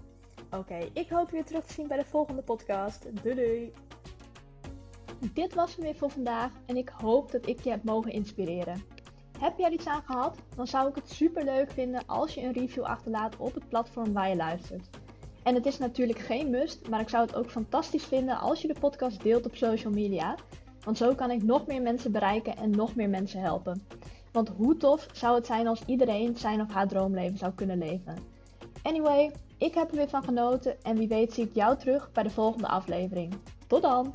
Oké, 0.57 0.79
ik 0.93 1.09
hoop 1.09 1.27
je 1.27 1.33
weer 1.33 1.45
terug 1.45 1.65
te 1.65 1.73
zien 1.73 1.87
bij 1.87 1.97
de 1.97 2.05
volgende 2.05 2.43
podcast. 2.43 3.23
Doei 3.23 3.35
doei! 3.35 3.73
Dit 5.35 5.55
was 5.55 5.75
hem 5.75 5.85
weer 5.85 5.95
voor 5.95 6.11
vandaag 6.11 6.53
en 6.67 6.77
ik 6.77 6.89
hoop 6.89 7.33
dat 7.33 7.47
ik 7.47 7.61
je 7.61 7.71
heb 7.71 7.85
mogen 7.85 8.13
inspireren. 8.13 8.83
Heb 9.39 9.59
jij 9.59 9.71
iets 9.71 9.87
aan 9.87 10.03
gehad? 10.03 10.39
Dan 10.57 10.67
zou 10.67 10.89
ik 10.89 10.95
het 10.95 11.11
super 11.11 11.45
leuk 11.45 11.71
vinden 11.71 12.07
als 12.07 12.35
je 12.35 12.41
een 12.41 12.53
review 12.53 12.83
achterlaat 12.83 13.37
op 13.37 13.55
het 13.55 13.69
platform 13.69 14.13
waar 14.13 14.29
je 14.29 14.37
luistert. 14.37 14.89
En 15.43 15.55
het 15.55 15.67
is 15.67 15.79
natuurlijk 15.79 16.19
geen 16.19 16.51
must, 16.51 16.89
maar 16.89 17.01
ik 17.01 17.09
zou 17.09 17.27
het 17.27 17.35
ook 17.35 17.51
fantastisch 17.51 18.05
vinden 18.05 18.39
als 18.39 18.63
je 18.63 18.69
de 18.69 18.81
podcast 18.81 19.23
deelt 19.23 19.47
op 19.47 19.57
social 19.57 19.93
media. 19.93 20.37
Want 20.85 20.97
zo 20.97 21.15
kan 21.15 21.31
ik 21.31 21.43
nog 21.43 21.67
meer 21.67 21.83
mensen 21.83 22.13
bereiken 22.13 22.57
en 22.57 22.71
nog 22.71 22.95
meer 22.95 23.09
mensen 23.09 23.41
helpen. 23.41 23.83
Want 24.33 24.49
hoe 24.49 24.77
tof 24.77 25.09
zou 25.13 25.35
het 25.35 25.47
zijn 25.47 25.67
als 25.67 25.83
iedereen 25.87 26.37
zijn 26.37 26.61
of 26.61 26.73
haar 26.73 26.89
droomleven 26.89 27.39
zou 27.39 27.53
kunnen 27.53 27.79
leven? 27.79 28.40
Anyway, 28.83 29.31
ik 29.59 29.75
heb 29.75 29.91
er 29.91 29.97
weer 29.97 30.09
van 30.09 30.23
genoten 30.23 30.83
en 30.83 30.97
wie 30.97 31.09
weet 31.09 31.33
zie 31.33 31.45
ik 31.45 31.55
jou 31.55 31.77
terug 31.77 32.13
bij 32.13 32.23
de 32.23 32.31
volgende 32.31 32.69
aflevering. 32.69 33.35
Tot 33.67 33.83
dan! 33.83 34.15